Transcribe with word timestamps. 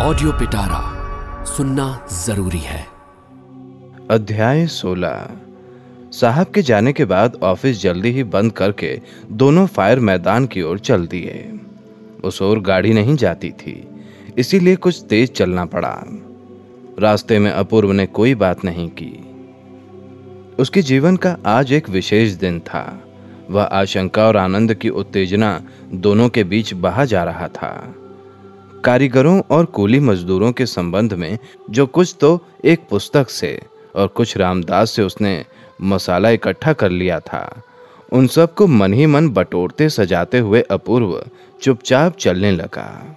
Audio 0.00 0.32
पिटारा 0.32 1.44
सुनना 1.44 2.06
ज़रूरी 2.12 2.58
है। 2.58 2.86
अध्याय 4.10 4.66
16 4.66 5.28
साहब 6.12 6.46
के 6.46 6.62
जाने 6.62 6.92
के 6.92 7.04
बाद 7.04 7.36
ऑफ़िस 7.42 7.82
जल्दी 7.82 8.10
ही 8.10 8.24
बंद 8.24 8.52
करके 8.52 9.00
दोनों 9.32 9.66
फायर 9.66 10.00
मैदान 10.00 10.46
की 10.46 10.62
ओर 10.62 10.78
चल 10.78 11.06
दिए। 11.06 11.60
उस 12.24 12.42
ओर 12.42 12.60
गाड़ी 12.60 12.92
नहीं 12.92 13.16
जाती 13.16 13.50
थी, 13.50 13.88
इसीलिए 14.38 14.76
कुछ 14.76 15.04
तेज 15.08 15.32
चलना 15.32 15.64
पड़ा। 15.64 16.04
रास्ते 16.98 17.38
में 17.38 17.50
अपूर्व 17.50 17.92
ने 17.92 18.06
कोई 18.06 18.34
बात 18.34 18.64
नहीं 18.64 18.88
की। 18.88 19.12
उसके 20.58 20.82
जीवन 20.82 21.16
का 21.16 21.36
आज 21.46 21.72
एक 21.72 21.90
विशेष 21.90 22.32
दिन 22.32 22.60
था। 22.60 23.02
वह 23.50 23.62
आशंका 23.62 24.26
और 24.26 24.36
आनंद 24.36 24.74
की 24.74 24.88
उत्तेजना 24.88 25.62
दोनों 25.94 26.28
के 26.28 26.44
बीच 26.44 26.74
बहा 26.74 27.04
जा 27.04 27.24
रहा 27.24 27.48
था। 27.48 27.94
कारीगरों 28.84 29.40
और 29.50 29.64
कूली 29.64 30.00
मजदूरों 30.00 30.52
के 30.52 30.66
संबंध 30.66 31.14
में 31.14 31.38
जो 31.70 31.86
कुछ 31.86 32.16
तो 32.20 32.40
एक 32.64 32.80
पुस्तक 32.90 33.30
से 33.30 33.60
और 33.96 34.06
कुछ 34.06 34.36
रामदास 34.36 34.90
से 34.90 35.02
उसने 35.02 35.44
मसाला 35.82 36.30
इकट्ठा 36.30 36.72
कर 36.72 36.90
लिया 36.90 37.20
था। 37.20 37.62
उन 38.12 38.26
सबको 38.26 38.66
मन 38.66 38.92
ही 38.92 39.06
मन 39.06 39.28
बटोरते 39.28 39.88
सजाते 39.88 40.38
हुए 40.38 40.60
अपूर्व 40.60 41.26
चुपचाप 41.62 42.16
चलने 42.16 42.50
लगा। 42.50 43.16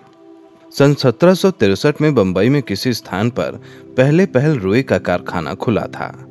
सन 0.71 0.93
सत्रह 0.93 1.93
में 2.01 2.15
बंबई 2.15 2.49
में 2.49 2.61
किसी 2.61 2.93
स्थान 2.93 3.29
पर 3.29 3.61
पहले 3.97 4.25
पहल 4.25 4.57
रुई 4.57 4.83
का 4.83 4.97
कारखाना 4.97 5.53
खुला 5.53 5.81
था। 5.81 6.27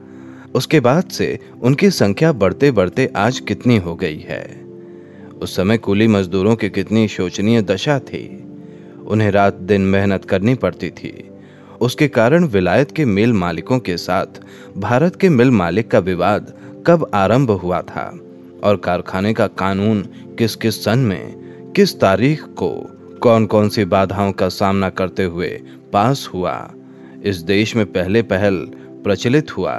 उसके 0.54 0.80
बाद 0.80 1.04
से 1.04 1.38
उनकी 1.62 1.90
संख्या 1.90 2.32
बढ़ते 2.32 2.70
बढ़ते 2.70 3.12
आज 3.16 3.40
कितनी 3.40 3.76
हो 3.76 3.94
गई 3.94 4.18
है। 4.18 4.64
उस 5.42 5.56
समय 5.56 5.78
कूली 5.78 6.06
मजदूरों 6.08 6.56
की 6.56 6.70
कितनी 6.70 7.08
शोचनीय 7.08 7.62
दशा 7.62 7.98
थी। 7.98 8.46
उन्हें 9.10 9.30
रात 9.30 9.54
दिन 9.54 9.82
मेहनत 9.82 10.24
करनी 10.24 10.54
पड़ती 10.54 10.90
थी। 10.90 11.30
उसके 11.80 12.08
कारण 12.08 12.44
विलायत 12.44 12.90
के 12.90 13.04
मिल 13.04 13.32
मालिकों 13.32 13.78
के 13.78 13.96
साथ 13.96 14.40
भारत 14.76 15.16
के 15.16 15.28
मिल 15.28 15.50
मालिक 15.50 15.90
का 15.90 15.98
विवाद 15.98 16.54
कब 16.86 17.10
आरंभ 17.14 17.50
हुआ 17.50 17.80
था 17.80 18.06
और 18.64 18.76
कारखाने 18.76 19.32
का 19.34 19.46
कानून 19.46 20.02
किस 20.38 20.56
किस 20.56 20.84
सन 20.84 20.98
में, 20.98 21.72
किस 21.76 22.00
तारीख 22.00 22.42
को 22.42 22.70
कौन 23.22 23.46
कौन 23.46 23.68
सी 23.68 23.84
बाधाओं 23.84 24.32
का 24.32 24.48
सामना 24.48 24.90
करते 24.90 25.24
हुए 25.24 25.48
पास 25.92 26.30
हुआ, 26.34 26.70
इस 27.22 27.36
देश 27.36 27.76
में 27.76 27.86
पहले 27.86 28.22
पहल 28.22 28.56
प्रचलित 29.04 29.56
हुआ 29.56 29.74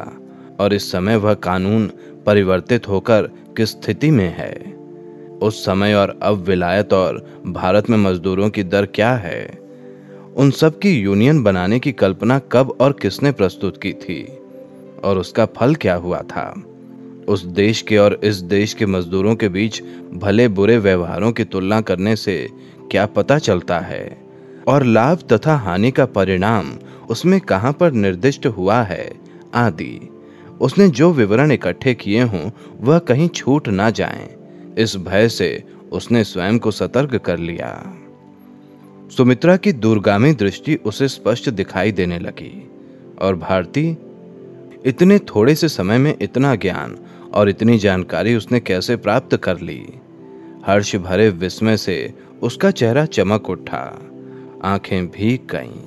और 0.59 0.74
इस 0.74 0.92
समय 0.92 1.16
वह 1.16 1.34
कानून 1.34 1.88
परिवर्तित 2.26 2.88
होकर 2.88 3.30
किस 3.58 3.70
स्थिति 3.70 4.12
में 4.12 4.30
है? 4.38 4.81
उस 5.42 5.66
समय 5.66 5.94
और 5.94 6.20
अब 6.23 6.38
विलायत 6.38 6.94
और 6.94 7.42
भारत 7.47 7.89
में 7.89 7.97
मजदूरों 7.97 8.50
की 8.50 8.64
दर 8.64 8.86
क्या 8.86 9.14
है? 9.14 9.59
उन 10.36 10.52
सब 10.52 10.80
की 10.80 10.92
यूनियन 10.92 11.44
बनाने 11.44 11.80
की 11.80 11.92
कल्पना 11.92 12.39
कब 12.39 12.78
और 12.81 12.92
किसने 12.92 13.31
प्रस्तुत 13.31 13.81
की 13.81 13.94
थी? 13.94 14.38
और 15.03 15.17
उसका 15.17 15.45
फल 15.45 15.75
क्या 15.75 15.95
हुआ 15.95 16.22
था? 16.22 16.64
उस 17.28 17.45
देश 17.45 17.81
के 17.81 17.97
और 17.97 18.19
इस 18.23 18.36
देश 18.36 18.73
के 18.73 18.86
मजदूरों 18.86 19.36
के 19.36 19.50
बीच 19.50 19.81
भले 20.14 20.47
बुरे 20.47 20.78
व्यवहारों 20.78 21.31
की 21.31 21.44
तुलना 21.44 21.81
करने 21.81 22.16
से 22.16 22.50
क्या 22.92 23.06
पता 23.06 23.38
चलता 23.38 23.80
है? 23.80 24.22
और 24.67 24.84
लाभ 24.84 25.19
तथा 25.34 25.56
हानि 25.56 25.92
का 25.92 26.06
परिणाम 26.06 26.73
उसमें 27.09 27.39
कहाँ 27.39 27.73
पर 27.73 27.92
निर्दिष्ट 27.92 28.47
हुआ 28.47 28.81
है? 28.81 29.12
आदि। 29.53 30.09
उसने 30.62 30.89
जो 30.89 31.12
विवरण 31.12 31.52
इकट्ठे 31.52 31.94
किए 31.94 32.22
हों 32.22 32.52
वह 32.81 33.00
कहीं 33.00 33.28
छूट 33.30 33.67
ना 33.67 33.89
जाएँ, 33.89 34.30
इस 34.78 34.96
भय 34.98 35.30
से 35.30 35.64
उसने 35.92 36.24
स्वयं 36.24 36.60
को 36.60 36.72
सतर्क 36.72 37.16
कर 37.16 37.38
लिया। 37.38 37.98
सुमित्रा 39.18 39.58
की 39.58 39.72
दूरगामी 39.72 40.34
दृष्टि 40.34 40.76
उसे 40.76 41.08
स्पष्ट 41.08 41.50
दिखाई 41.50 41.92
देने 41.92 42.20
लगी 42.20 42.72
और 43.22 43.36
भारती, 43.36 43.98
इतने 44.86 45.20
थोड़े 45.20 45.56
से 45.56 45.70
समय 45.70 45.98
में 45.98 46.16
इतना 46.22 46.56
ज्ञान 46.56 46.98
और 47.34 47.50
इतनी 47.50 47.78
जानकारी 47.78 48.36
उसने 48.36 48.60
कैसे 48.60 48.96
प्राप्त 48.96 49.38
कर 49.38 49.60
ली? 49.60 49.86
हर्ष 50.66 50.96
भरे 50.96 51.30
विस्मय 51.30 51.78
से 51.78 52.14
उसका 52.42 52.72
चेहरा 52.72 53.06
चमक 53.06 53.50
उठा। 53.50 54.02
आँखें 54.64 55.08
भी 55.08 55.42
गईं। 55.52 55.81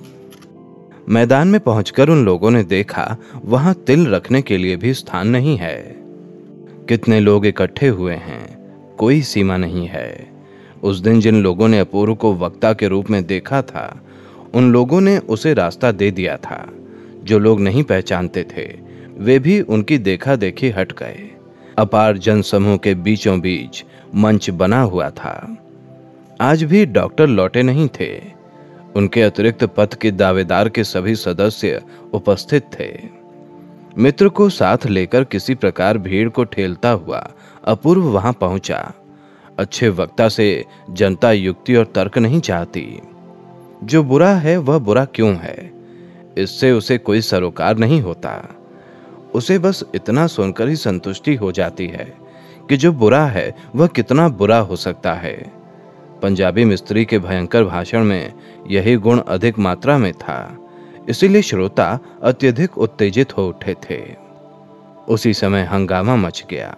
मैदान 1.09 1.49
में 1.49 1.61
पहुंचकर 1.61 2.09
उन 2.09 2.25
लोगों 2.25 2.51
ने 2.51 2.65
देखा, 2.65 3.17
वहाँ 3.45 3.75
तिल 3.75 4.09
रखने 4.09 4.43
के 4.43 4.57
लिए 4.57 4.77
भी 4.77 4.95
स्थान 4.95 5.29
नहीं 5.29 5.57
है। 5.57 5.97
कितने 6.89 7.21
लोग 7.21 7.47
इकट्ठे 7.47 7.89
हुए 7.89 8.15
हैं। 8.15 8.54
कोई 9.05 9.23
सीमा 9.23 9.57
नहीं 9.57 9.87
है। 9.87 10.27
उस 10.83 10.99
दिन 10.99 11.21
जिन 11.21 11.43
लोगों 11.43 11.69
ने 11.69 11.79
अपूर्व 11.79 12.15
को 12.15 12.35
वक्ता 12.35 12.73
के 12.73 12.89
रूप 12.89 13.11
में 13.11 13.27
देखा 13.27 13.63
था, 13.63 14.01
उन 14.55 14.73
लोगों 14.73 15.01
ने 15.01 15.19
उसे 15.19 15.55
रास्ता 15.55 15.93
दे 15.93 16.11
दिया 16.11 16.37
था। 16.37 16.73
जो 17.25 17.39
लोग 17.39 17.61
नहीं 17.61 17.83
पहचानते 17.83 18.47
थे, 18.57 18.77
वे 19.19 19.39
भी 19.39 19.61
उनकी 19.61 19.99
देखा 19.99 20.37
देखी 20.37 20.71
हट 20.71 20.93
गए। 20.93 21.31
अपार 21.79 22.19
जनसमूह 22.19 22.77
के 22.77 22.95
बीचों 22.95 23.41
बीच 23.41 23.85
मंच 24.15 24.51
बना 24.51 24.83
हुआ 24.83 25.11
था। 25.11 25.57
आज 26.41 26.63
भी 26.63 26.87
डॉक्टर 26.87 27.27
लौटे 27.27 27.63
नहीं 27.63 27.89
थे। 28.01 28.23
उनके 28.97 29.23
अतिरिक्त 29.23 29.65
पथ 29.65 29.95
के 29.95 30.11
दावेदार 30.11 30.69
के 30.69 30.85
सभी 30.85 31.15
सदस्य 31.15 31.83
उपस्थित 32.13 32.63
थे। 32.81 33.25
मित्र 33.99 34.29
को 34.29 34.49
साथ 34.49 34.87
लेकर 34.87 35.25
किसी 35.25 35.55
प्रकार 35.55 35.99
भीड़ 35.99 36.29
को 36.29 36.45
ठेलता 36.45 36.91
हुआ 36.91 37.31
अपूर्व 37.65 38.03
वहाँ 38.03 38.33
पहुँचा। 38.33 38.95
अच्छे 39.59 39.89
वक्ता 39.89 40.29
से 40.29 40.65
जनता 40.91 41.33
युक्ति 41.33 41.75
और 41.75 41.85
तर्क 41.85 42.19
नहीं 42.19 42.41
चाहती। 42.41 43.01
जो 43.85 44.05
बुरा 44.05 44.31
है, 44.31 44.57
वह 44.57 44.79
बुरा 44.79 45.05
क्यों 45.05 45.37
है? 45.37 45.73
इससे 46.39 46.73
उसे 46.73 46.99
कोई 46.99 47.21
सरोकार 47.21 47.77
नहीं 47.77 48.01
होता। 48.01 48.49
उसे 49.35 49.59
बस 49.59 49.85
इतना 49.95 50.27
सुनकर 50.27 50.69
ही 50.69 50.77
संतुष्टि 50.77 51.35
हो 51.35 51.53
जाती 51.53 51.87
है 51.87 52.15
कि 52.69 52.77
जो 52.77 52.93
बुरा 52.93 53.27
है, 53.27 53.55
वह 53.77 53.87
कितना 53.87 54.29
बुरा 54.29 54.59
हो 54.59 54.77
सकता 54.77 55.15
है। 55.15 55.53
पंजाबी 56.23 56.65
मिस्त्री 56.65 57.05
के 57.05 57.19
भयंकर 57.19 57.65
भाषण 57.65 58.05
में 58.05 58.33
यही 58.69 58.97
गुण 58.97 59.19
अधिक 59.19 59.59
मात्रा 59.59 59.99
में 59.99 60.13
था। 60.13 60.59
इसीलिए 61.09 61.43
श्रोता 61.43 61.99
अत्यधिक 62.23 62.79
उत्तेजित 62.79 63.37
हो 63.37 63.49
उठे 63.49 63.75
थे। 63.75 64.03
उसी 65.09 65.35
समय 65.35 65.63
हंगामा 65.63 66.17
मच 66.17 66.45
गया। 66.51 66.77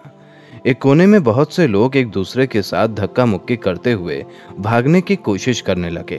एक 0.66 0.80
कोने 0.80 1.06
में 1.06 1.22
बहुत 1.22 1.52
से 1.54 1.66
लोग 1.66 1.96
एक 1.96 2.10
दूसरे 2.10 2.46
के 2.46 2.62
साथ 2.62 2.88
धक्का 2.88 3.26
मुक्की 3.26 3.56
करते 3.56 3.92
हुए 3.92 4.24
भागने 4.58 5.00
की 5.00 5.16
कोशिश 5.16 5.60
करने 5.60 5.90
लगे। 5.90 6.18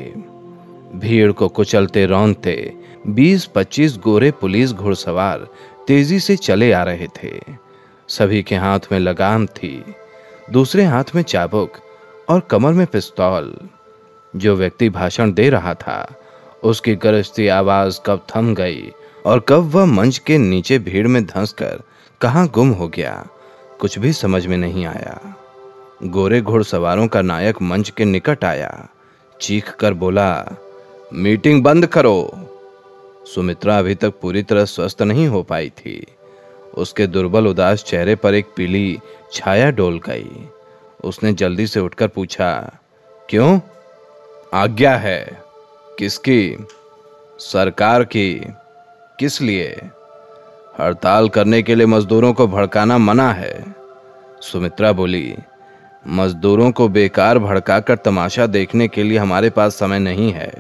भीड़ 0.96 1.32
को 1.32 1.48
कुचलते 1.48 2.06
रौनते 2.06 2.74
20-25 3.08 3.98
गोरे 3.98 4.32
पुलिस 4.32 4.72
घुड़सवार 4.72 5.48
तेज़ी 5.88 6.20
से 6.20 6.36
चले 6.36 6.72
आ 6.72 6.84
रहे 6.84 7.08
थे। 7.18 7.40
सभी 8.10 8.42
के 8.44 8.56
हाथ 8.56 8.80
में 8.92 9.00
लगाम 9.00 9.46
थी, 9.46 9.84
दूसरे 10.52 10.84
हाथ 10.84 11.16
में 11.16 11.22
चाबुक 11.22 11.74
और 12.30 12.40
कमर 12.40 12.74
में 12.74 12.86
पिस्तौल। 12.88 13.54
जो 14.34 14.56
व्यक्ति 14.56 14.90
भाषण 14.90 15.34
दे 15.34 15.50
रहा 15.50 15.74
था, 15.74 16.16
उसकी 16.64 16.96
गरजती 16.96 17.48
आवाज़ 17.48 18.00
कब 18.06 18.26
थम 18.36 18.54
गई 18.56 18.92
और 19.26 19.40
कब 19.40 19.72
वह 19.74 19.86
मंच 19.86 20.18
के 20.18 20.38
नीचे 20.38 20.80
भीड़ 20.80 21.08
में 21.08 21.26
धंसकर 21.26 21.82
कहाँ 22.22 22.48
गुम 22.48 22.70
हो 22.70 22.88
गया। 22.88 23.28
कुछ 23.80 24.00
भी 24.00 24.14
समझ 24.14 24.46
में 24.46 24.58
नहीं 24.58 24.86
आया। 24.86 25.36
गोरे 26.04 26.42
घुड़सवारों 26.42 27.08
का 27.08 27.22
नायक 27.22 27.62
मंच 27.62 27.90
के 27.90 28.06
निकट 28.06 28.46
आया। 28.46 28.90
चीख 29.42 29.76
कर 29.76 29.94
बोला, 29.94 30.48
मीटिंग 31.14 31.64
बंद 31.64 31.88
करो। 31.88 32.32
सुमित्रा 33.36 33.80
अभी 33.80 33.96
तक 33.96 34.14
पूरी 34.22 34.44
तरह 34.44 34.66
स्वस्थ 34.66 35.02
नहीं 35.02 35.28
हो 35.28 35.44
पाई 35.44 35.70
थी। 35.70 36.08
उसके 36.76 37.08
दुर्बल 37.08 37.48
उदास 37.48 37.84
चेहरे 37.84 38.16
पर 38.16 38.34
एक 38.34 38.46
पीली 38.56 39.00
छाया 39.34 39.72
डोल 39.72 40.00
गई। 40.00 40.50
उसने 41.04 41.34
जल्दी 41.34 41.68
से 41.68 41.80
उठकर 41.80 42.08
पूछा, 42.08 42.80
क्यों? 43.30 43.60
आज्ञा 44.54 44.96
है। 44.96 45.42
किसकी? 46.00 46.68
सरकार 47.40 48.04
की? 48.04 48.42
किस 49.20 49.42
लिए? 49.42 49.82
हड़ताल 50.80 51.30
करने 51.30 51.64
के 51.64 51.76
लिए 51.76 51.86
मजदूरों 51.86 52.34
को 52.34 52.48
भड़काना 52.48 52.98
मना 52.98 53.34
है। 53.34 53.76
सुमित्रा 54.42 54.92
बोली, 54.92 55.36
मजदूरों 56.08 56.72
को 56.72 56.88
बेकार 56.88 57.40
भड़काकर 57.40 57.96
तमाशा 57.96 58.46
देखने 58.46 58.88
के 58.88 59.04
लिए 59.04 59.18
हमारे 59.18 59.50
पास 59.50 59.76
समय 59.76 60.00
नहीं 60.00 60.32
है। 60.32 60.54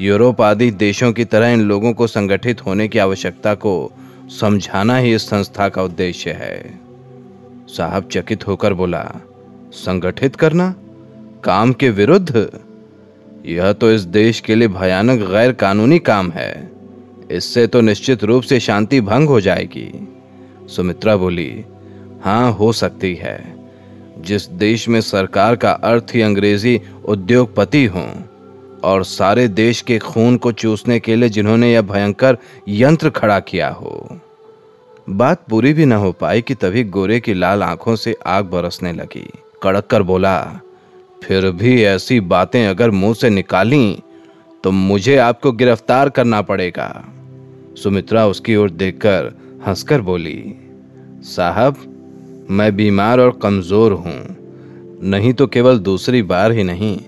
यूरोप 0.00 0.40
आदि 0.40 0.70
देशों 0.70 1.12
की 1.12 1.24
तरह 1.24 1.48
इन 1.48 1.60
लोगों 1.60 1.92
को 1.92 2.06
संगठित 2.06 2.66
होने 2.66 2.88
की 2.88 2.98
आवश्यकता 2.98 3.54
को 3.54 3.92
समझाना 4.40 4.96
ही 4.96 5.14
इस 5.14 5.30
संस्था 5.30 5.68
का 5.68 5.82
उद्देश्य 5.82 6.30
है। 6.30 6.80
साहब 7.68 8.08
चकित 8.12 8.46
होकर 8.46 8.74
बोला, 8.74 9.12
संगठित 9.72 10.36
करना? 10.36 10.74
काम 11.44 11.72
के 11.72 11.90
विरुद्ध? 11.90 12.60
यह 13.46 13.72
तो 13.72 13.92
इस 13.92 14.00
देश 14.00 14.40
के 14.40 14.54
लिए 14.54 14.68
भयानक 14.68 15.20
गैर 15.20 15.52
कानूनी 15.52 15.98
काम 15.98 16.30
है। 16.30 16.77
इससे 17.30 17.66
तो 17.66 17.80
निश्चित 17.80 18.24
रूप 18.24 18.42
से 18.42 18.60
शांति 18.60 19.00
भंग 19.00 19.28
हो 19.28 19.40
जाएगी। 19.40 19.90
सुमित्रा 20.68 21.16
बोली, 21.16 21.64
हाँ, 22.24 22.52
हो 22.52 22.72
सकती 22.72 23.14
है। 23.14 23.56
जिस 24.18 24.48
देश 24.48 24.88
में 24.88 25.00
सरकार 25.00 25.56
का 25.56 25.70
अर्थ 25.70 26.14
ही 26.14 26.22
अंग्रेज़ी 26.22 26.80
उद्योगपति 27.04 27.84
हो, 27.84 28.06
और 28.84 29.04
सारे 29.04 29.48
देश 29.48 29.80
के 29.80 29.98
खून 29.98 30.36
को 30.36 30.52
चूसने 30.52 30.98
के 31.00 31.16
लिए 31.16 31.28
जिन्होंने 31.28 31.72
यह 31.72 31.82
भयंकर 31.82 32.38
यंत्र 32.68 33.10
खड़ा 33.10 33.38
किया 33.40 33.68
हो। 33.68 34.20
बात 35.10 35.44
पूरी 35.50 35.72
भी 35.72 35.84
न 35.84 35.92
हो 35.92 36.12
पाई 36.12 36.42
कि 36.42 36.54
तभी 36.54 36.84
गोरे 36.84 37.20
की 37.20 37.34
लाल 37.34 37.62
आँखों 37.62 37.96
से 37.96 38.16
आग 38.26 38.44
बरसने 38.44 38.92
लगी। 38.92 39.28
कड़क 39.62 39.86
कर 39.86 40.02
बोला, 40.02 40.60
फिर 41.24 41.50
भी 41.50 41.82
ऐसी 41.84 42.20
बातें 42.20 42.66
अगर 42.66 42.90
मुँह 42.90 43.14
से 43.14 43.30
निकाली 43.30 44.02
तो 44.64 44.70
मुझे 44.70 45.16
आपको 45.16 45.52
गिरफ़्तार 45.52 46.08
करना 46.08 46.40
पड़ेगा। 46.42 46.88
सुमित्रा 47.82 48.26
उसकी 48.26 48.56
ओर 48.56 48.70
देखकर 48.70 49.32
हंसकर 49.66 50.00
बोली, 50.00 50.54
साहब, 51.20 51.76
मैं 52.50 52.76
बीमार 52.76 53.20
और 53.20 53.38
कमज़ोर 53.42 53.92
हूँ। 53.92 54.36
नहीं 55.02 55.32
तो 55.32 55.46
केवल 55.46 55.78
दूसरी 55.78 56.22
बार 56.22 56.52
ही 56.52 56.64
नहीं। 56.64 57.00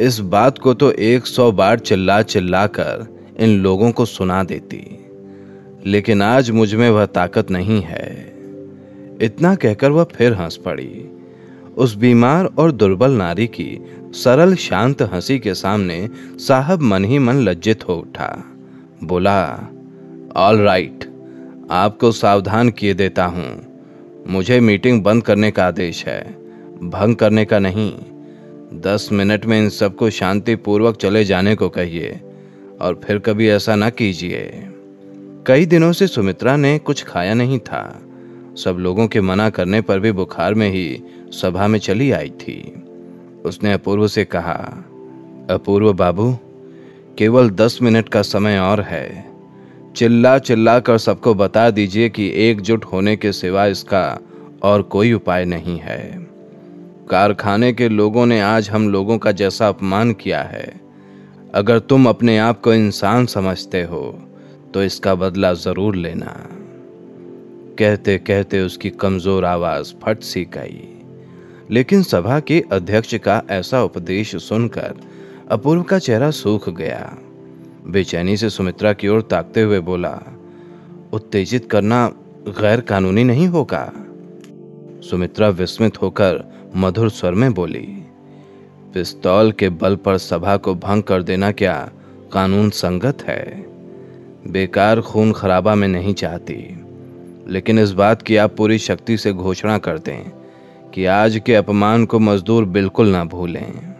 इस 0.00 0.18
बात 0.20 0.58
को 0.58 0.74
तो 0.74 0.90
एक 0.90 1.26
सौ 1.26 1.52
बार 1.52 1.78
चिल्ला 1.78 2.22
चिल्ला 2.22 2.66
कर 2.66 3.06
इन 3.40 3.48
लोगों 3.48 3.90
को 3.90 4.04
सुना 4.04 4.42
देती। 4.44 4.84
लेकिन 5.86 6.22
आज 6.22 6.50
मुझमें 6.50 6.90
वह 6.90 7.06
ताकत 7.06 7.50
नहीं 7.50 7.82
है। 7.82 8.34
इतना 9.22 9.54
कहकर 9.54 9.90
वह 9.90 10.04
फिर 10.04 10.32
हंस 10.32 10.56
पड़ी। 10.56 11.10
उस 11.76 11.94
बीमार 11.94 12.44
और 12.58 12.72
दुर्बल 12.72 13.10
नारी 13.10 13.46
की 13.46 13.84
सरल 14.12 14.54
शांत 14.54 15.02
हँसी 15.02 15.38
के 15.38 15.54
सामने 15.54 16.08
साहब 16.38 16.82
मन 16.82 17.04
ही 17.04 17.18
मन 17.18 17.34
लज्जित 17.34 17.88
हो 17.88 17.94
उठा। 17.94 18.44
बोला 19.04 19.68
ऑल 20.36 20.58
राइट 20.58 21.04
आपको 21.70 22.12
सावधान 22.12 22.70
किए 22.70 22.94
देता 22.94 23.24
हूँ। 23.24 23.66
मुझे 24.28 24.60
मीटिंग 24.60 25.02
बंद 25.02 25.22
करने 25.22 25.50
का 25.50 25.66
आदेश 25.66 26.06
है। 26.06 26.32
भंग 26.82 27.16
करने 27.16 27.44
का 27.44 27.58
नहीं। 27.58 27.92
दस 28.80 29.08
मिनट 29.12 29.46
में 29.46 29.58
इन 29.58 29.68
सबको 29.68 30.10
शांतिपूर्वक 30.10 30.96
चले 30.96 31.24
जाने 31.24 31.54
को 31.54 31.68
कहिए। 31.68 32.20
और 32.80 33.00
फिर 33.04 33.18
कभी 33.18 33.48
ऐसा 33.48 33.74
ना 33.74 33.90
कीजिए। 33.90 34.68
कई 35.46 35.66
दिनों 35.66 35.92
से 35.92 36.06
सुमित्रा 36.06 36.56
ने 36.56 36.78
कुछ 36.78 37.04
खाया 37.04 37.34
नहीं 37.34 37.58
था। 37.58 38.02
सब 38.56 38.76
लोगों 38.80 39.08
के 39.08 39.20
मना 39.20 39.50
करने 39.50 39.80
पर 39.80 40.00
भी 40.00 40.12
बुखार 40.12 40.54
में 40.54 40.70
ही 40.70 41.02
सभा 41.30 41.66
में 41.66 41.78
चली 41.78 42.10
आई 42.10 42.30
थी। 42.30 42.84
उसने 43.44 43.72
अपूर्व 43.72 44.08
से 44.08 44.24
कहा, 44.24 44.84
अपूर्व 45.50 45.92
बाबू, 45.92 46.38
केवल 47.18 47.50
दस 47.50 47.78
मिनट 47.82 48.08
का 48.08 48.22
समय 48.22 48.58
और 48.58 48.80
है। 48.80 49.35
चिल्ला 49.96 50.38
चिल्ला 50.38 50.78
कर 50.78 50.98
सबको 50.98 51.32
बता 51.34 51.68
दीजिए 51.70 52.08
कि 52.08 52.28
एकजुट 52.40 52.84
होने 52.84 53.16
के 53.16 53.30
सिवा 53.32 53.64
इसका 53.66 54.18
और 54.62 54.82
कोई 54.82 55.12
उपाय 55.12 55.44
नहीं 55.44 55.78
है। 55.78 56.26
कारखाने 57.10 57.72
के 57.72 57.88
लोगों 57.88 58.26
ने 58.26 58.40
आज 58.40 58.68
हम 58.70 58.88
लोगों 58.90 59.18
का 59.18 59.32
जैसा 59.32 59.68
अपमान 59.68 60.12
किया 60.12 60.42
है। 60.42 60.66
अगर 61.54 61.78
तुम 61.78 62.08
अपने 62.08 62.36
आप 62.38 62.60
को 62.60 62.74
इंसान 62.74 63.26
समझते 63.26 63.82
हो 63.84 64.02
तो 64.74 64.82
इसका 64.82 65.14
बदला 65.14 65.52
ज़रूर 65.54 65.96
लेना। 65.96 66.36
कहते 67.78 68.18
कहते 68.18 68.60
उसकी 68.60 68.90
कमज़ोर 69.00 69.44
आवाज़ 69.44 69.94
फट 70.02 70.22
सी 70.22 70.44
गई। 70.54 70.88
लेकिन 71.70 72.02
सभा 72.04 72.40
के 72.40 72.62
अध्यक्ष 72.72 73.14
का 73.18 73.42
ऐसा 73.50 73.82
उपदेश 73.82 74.36
सुनकर 74.42 75.00
अपूर्व 75.50 75.82
का 75.82 75.98
चेहरा 75.98 76.30
सूख 76.36 76.68
गया। 76.70 77.16
बेचैनी 77.86 78.36
से 78.36 78.50
सुमित्रा 78.50 78.92
की 78.92 79.08
ओर 79.08 79.22
ताकते 79.22 79.62
हुए 79.62 79.80
बोला, 79.80 80.20
उत्तेजित 81.12 81.70
करना 81.70 82.12
गैर 82.48 82.80
कानूनी 82.80 83.24
नहीं 83.24 83.48
होगा। 83.48 83.92
सुमित्रा 85.10 85.48
विस्मित 85.48 86.02
होकर 86.02 86.44
मधुर 86.76 87.10
स्वर 87.10 87.32
में 87.32 87.54
बोली, 87.54 88.04
पिस्तौल 88.94 89.52
के 89.52 89.68
बल 89.68 89.96
पर 89.96 90.18
सभा 90.18 90.56
को 90.56 90.74
भंग 90.74 91.02
कर 91.02 91.22
देना 91.22 91.52
क्या 91.52 91.90
कानून 92.32 92.70
संगत 92.70 93.22
है? 93.22 93.66
बेकार 94.46 95.00
खून 95.00 95.32
खराबा 95.32 95.74
में 95.74 95.88
नहीं 95.88 96.14
चाहती। 96.14 96.80
लेकिन 97.48 97.78
इस 97.78 97.92
बात 97.92 98.22
की 98.22 98.36
आप 98.36 98.56
पूरी 98.56 98.78
शक्ति 98.78 99.16
से 99.16 99.32
घोषणा 99.32 99.78
कर 99.78 99.98
दें 99.98 100.32
कि 100.94 101.06
आज 101.06 101.42
के 101.46 101.54
अपमान 101.54 102.06
को 102.06 102.18
मजदूर 102.18 102.64
बिल्कुल 102.64 103.08
ना 103.08 103.24
भूलें। 103.24 103.95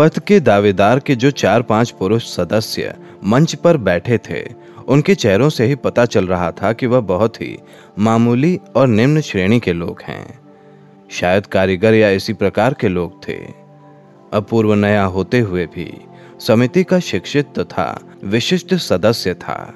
पथ 0.00 0.18
के 0.18 0.40
दावेदार 0.40 0.98
के 0.98 1.16
जो 1.16 1.30
चार 1.30 1.62
पाँच 1.62 1.90
पुरुष 1.90 2.24
सदस्य 2.24 2.94
मंच 3.24 3.54
पर 3.54 3.76
बैठे 3.76 4.18
थे, 4.18 4.44
उनके 4.88 5.14
चेहरों 5.14 5.48
से 5.48 5.64
ही 5.64 5.74
पता 5.74 6.04
चल 6.04 6.26
रहा 6.26 6.50
था 6.50 6.72
कि 6.72 6.86
वह 6.86 7.00
बहुत 7.00 7.40
ही 7.40 7.58
मामूली 7.98 8.60
और 8.76 8.86
निम्न 8.86 9.20
श्रेणी 9.20 9.60
के 9.60 9.72
लोग 9.72 10.02
हैं। 10.02 10.40
शायद 11.10 11.46
कारीगर 11.46 11.94
या 11.94 12.10
इसी 12.10 12.32
प्रकार 12.32 12.74
के 12.74 12.88
लोग 12.88 13.28
थे। 13.28 13.38
अपूर्व 14.32 14.74
नया 14.74 15.04
होते 15.04 15.40
हुए 15.40 15.66
भी 15.66 16.00
समिति 16.40 16.84
का 16.84 17.00
शिक्षित 17.00 17.46
तथा 17.58 18.00
विशिष्ट 18.24 18.74
सदस्य 18.74 19.34
था। 19.34 19.74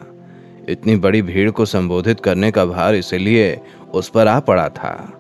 इतनी 0.68 0.96
बड़ी 0.96 1.22
भीड़ 1.22 1.50
को 1.50 1.64
संबोधित 1.64 2.20
करने 2.20 2.50
का 2.50 2.64
भार 2.64 2.94
इसलिए 2.94 3.60
उस 3.94 4.08
पर 4.08 4.26
आ 4.26 4.40
पड़ा 4.40 4.68
था। 4.68 5.18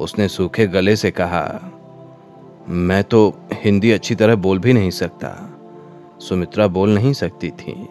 उसने 0.00 0.28
सूखे 0.28 0.66
गले 0.66 0.96
से 0.96 1.10
कहा 1.10 1.71
मैं 2.72 3.04
तो 3.04 3.34
हिंदी 3.52 3.90
अच्छी 3.90 4.14
तरह 4.14 4.34
बोल 4.34 4.58
भी 4.58 4.72
नहीं 4.72 4.90
सकता। 4.90 5.58
सुमित्रा 6.18 6.66
बोल 6.66 6.90
नहीं 6.90 7.12
सकती 7.12 7.50
थी। 7.50 7.88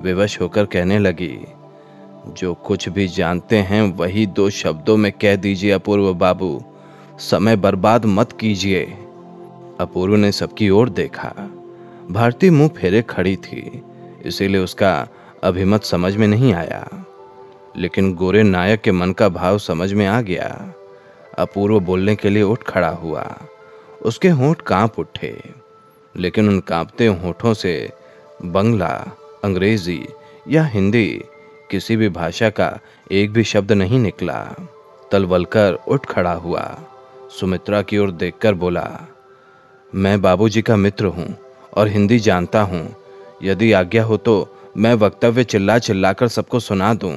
विवश 0.00 0.40
होकर 0.40 0.64
कहने 0.64 0.98
लगी, 0.98 1.46
जो 2.28 2.54
कुछ 2.54 2.88
भी 2.88 3.08
जानते 3.08 3.56
हैं, 3.56 3.82
वही 3.82 4.26
दो 4.26 4.50
शब्दों 4.50 4.96
में 4.96 5.12
कह 5.12 5.36
दीजिए 5.36 5.70
अपूर्व 5.70 6.14
बाबू। 6.14 6.62
समय 7.18 7.56
बर्बाद 7.56 8.06
मत 8.06 8.32
कीजिए। 8.32 8.84
अपूर्व 9.80 10.16
ने 10.16 10.32
सबकी 10.32 10.70
ओर 10.70 10.88
देखा। 10.88 11.50
भारती 12.10 12.50
मुँह 12.50 12.68
फेरे 12.68 13.02
खड़ी 13.02 13.36
थी, 13.36 13.82
इसीलिए 14.26 14.60
उसका 14.60 15.08
अभिमत 15.44 15.82
समझ 15.82 16.16
में 16.16 16.28
नहीं 16.28 16.54
आया। 16.54 16.88
लेकिन 17.76 18.14
गोरे 18.14 18.42
नायक 18.42 18.80
के 18.80 18.92
मन 18.92 19.12
का 19.12 19.28
भाव 19.28 19.58
समझ 19.58 19.92
में 19.92 20.06
आ 20.06 20.20
गया। 20.20 20.74
अपूर्व 21.38 21.80
बोलने 21.80 22.16
के 22.16 22.30
लिए 22.30 22.42
उठ 22.42 22.62
खड़ा 22.62 22.88
हुआ। 22.88 23.36
उसके 24.02 24.28
होंठ 24.28 24.60
काँप 24.60 24.98
उठे, 24.98 25.34
लेकिन 26.14 26.48
उन 26.48 26.60
कांपते 26.60 27.06
होठों 27.06 27.54
से 27.54 27.90
बंगला, 28.44 28.94
अंग्रेज़ी 29.44 30.06
या 30.48 30.64
हिंदी 30.64 31.08
किसी 31.70 31.96
भी 31.96 32.08
भाषा 32.08 32.50
का 32.50 32.78
एक 33.12 33.32
भी 33.32 33.44
शब्द 33.44 33.72
नहीं 33.72 33.98
निकला। 33.98 34.38
तलवलकर 35.12 35.78
उठ 35.88 36.06
खड़ा 36.06 36.32
हुआ। 36.32 36.62
सुमित्रा 37.40 37.82
की 37.82 37.98
ओर 37.98 38.10
देखकर 38.10 38.54
बोला, 38.54 38.88
मैं 39.92 40.20
बाबूजी 40.22 40.62
का 40.62 40.76
मित्र 40.76 41.06
हूँ 41.06 41.34
और 41.76 41.88
हिंदी 41.88 42.18
जानता 42.18 42.60
हूँ। 42.60 42.96
यदि 43.42 43.72
आज्ञा 43.72 44.04
हो 44.04 44.16
तो 44.16 44.56
मैं 44.76 44.94
वक्तव्य 44.94 45.44
चिल्ला 45.44 45.78
चिल्लाकर 45.78 46.28
सबको 46.28 46.60
सुना 46.60 46.94
दूँ। 46.94 47.16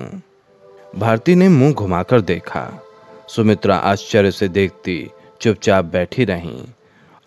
भारती 0.96 1.36
ने 1.36 1.50
मुँह 1.50 1.74
घुमाकर 1.74 2.22
देखा। 2.22 2.68
सुमित्रा 3.28 3.76
आश्चर्य 3.76 4.32
से 4.32 4.48
देखती 4.48 5.10
चुपचाप 5.42 5.86
बैठी 5.86 6.26
रहीं 6.26 6.64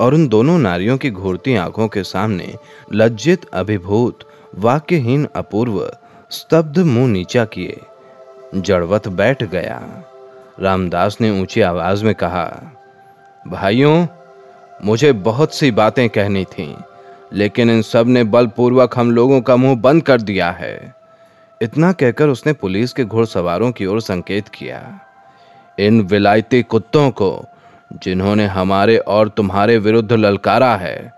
और 0.01 0.15
उन 0.15 0.29
दोनों 0.29 0.59
नारियों 0.59 0.97
की 0.99 1.11
घूरती 1.11 1.55
आँखों 1.55 1.89
के 1.89 2.03
सामने 2.03 2.55
लज्जित, 2.93 3.45
अभिभूत, 3.45 4.19
वाक्यहीन, 4.55 5.29
अपूर्व, 5.37 5.97
स्तब्ध 6.31 6.79
मुँह 6.79 7.09
नीचा 7.09 7.45
किए। 7.45 7.81
जड़वत 8.55 9.09
बैठ 9.09 9.43
गया। 9.43 10.05
रामदास 10.61 11.19
ने 11.21 11.41
ऊँची 11.41 11.61
आवाज़ 11.61 12.05
में 12.05 12.15
कहा, 12.15 12.63
भाइयों, 13.49 14.07
मुझे 14.85 15.13
बहुत 15.13 15.55
सी 15.55 15.71
बातें 15.71 16.09
कहनी 16.09 16.45
थीं, 16.45 16.75
लेकिन 17.33 17.71
इन 17.71 17.83
सबने 17.83 18.25
बलपूर्वक 18.25 18.99
हम 18.99 19.11
लोगों 19.11 19.41
का 19.41 19.57
मुँह 19.57 19.77
बंद 19.77 20.03
कर 20.03 20.21
दिया 20.21 20.51
है। 20.51 20.95
इतना 21.63 21.93
कहकर 21.93 22.29
उसने 22.29 22.53
पुलिस 22.53 22.93
के 22.93 23.05
घुड़सवारों 23.05 23.73
की 23.73 23.87
ओर 23.87 24.01
संकेत 24.01 24.49
किया। 24.49 25.01
इन 25.79 26.01
विलायती 26.01 26.63
कुत्तों 26.63 27.11
को 27.11 27.45
जिन्होंने 28.03 28.47
हमारे 28.47 28.97
और 28.99 29.29
तुम्हारे 29.29 29.79
विरुद्ध 29.79 30.13
ललकारा 30.13 30.77
है, 30.77 31.13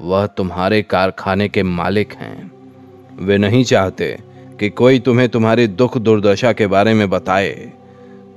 वह 0.00 0.26
तुम्हारे 0.26 0.82
कारखाने 0.82 1.48
के 1.48 1.62
मालिक 1.62 2.12
हैं। 2.12 2.50
वे 3.20 3.38
नहीं 3.38 3.64
चाहते 3.64 4.18
कि 4.60 4.68
कोई 4.70 4.98
तुम्हें 4.98 5.28
तुम्हारी 5.28 5.66
दुख 5.66 5.98
दुर्दशा 5.98 6.52
के 6.52 6.66
बारे 6.66 6.94
में 6.94 7.10
बताए। 7.10 7.72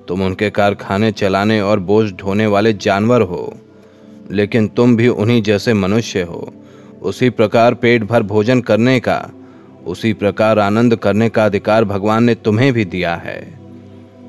तुम 0.08 0.22
उनके 0.22 0.50
कारखाने 0.50 1.12
चलाने 1.12 1.62
और 1.62 1.80
बोझ 1.80 2.12
ढोने 2.12 2.48
वाले 2.48 2.74
जानवर 2.74 3.22
हो, 3.22 3.54
लेकिन 4.32 4.68
तुम 4.68 4.96
भी 4.96 5.08
उन्हीं 5.08 5.42
जैसे 5.44 5.74
मनुष्य 5.74 6.22
हो। 6.22 6.54
उसी 7.02 7.30
प्रकार 7.30 7.74
पेट 7.74 8.04
भर 8.04 8.24
भोजन 8.24 8.62
करने 8.62 9.00
का, 9.00 9.30
उसी 9.86 10.14
प्रकार 10.14 10.60
आनंद 10.60 10.96
करने 10.96 11.30
का 11.30 11.46
अधिकार 11.46 11.84
भगवान 11.84 12.24
ने 12.24 12.36
तुम्हें 12.36 12.74
भी 12.74 12.86
दिया 12.86 13.16
है। 13.16 13.60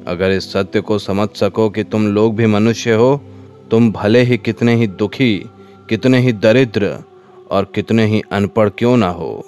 अगर 0.07 0.31
इस 0.31 0.53
सत्य 0.53 0.81
को 0.81 0.99
समझ 0.99 1.29
सको 1.29 1.71
कि 1.71 1.85
तुम 1.85 2.07
लोग 2.07 2.37
भी 2.37 2.47
मनुष्य 2.47 2.93
हो 2.93 3.21
तुम 3.73 3.93
भले 3.93 4.23
ही 4.23 4.37
कितने 4.39 4.75
ही 4.77 4.87
दुखी, 4.87 5.51
कितने 5.89 6.19
ही 6.19 6.33
दरिद्र 6.33 7.05
और 7.51 7.65
कितने 7.65 8.07
ही 8.07 8.23
अनपढ़ 8.33 8.69
क्यों 8.69 8.97
ना 8.97 9.09
हो, 9.09 9.47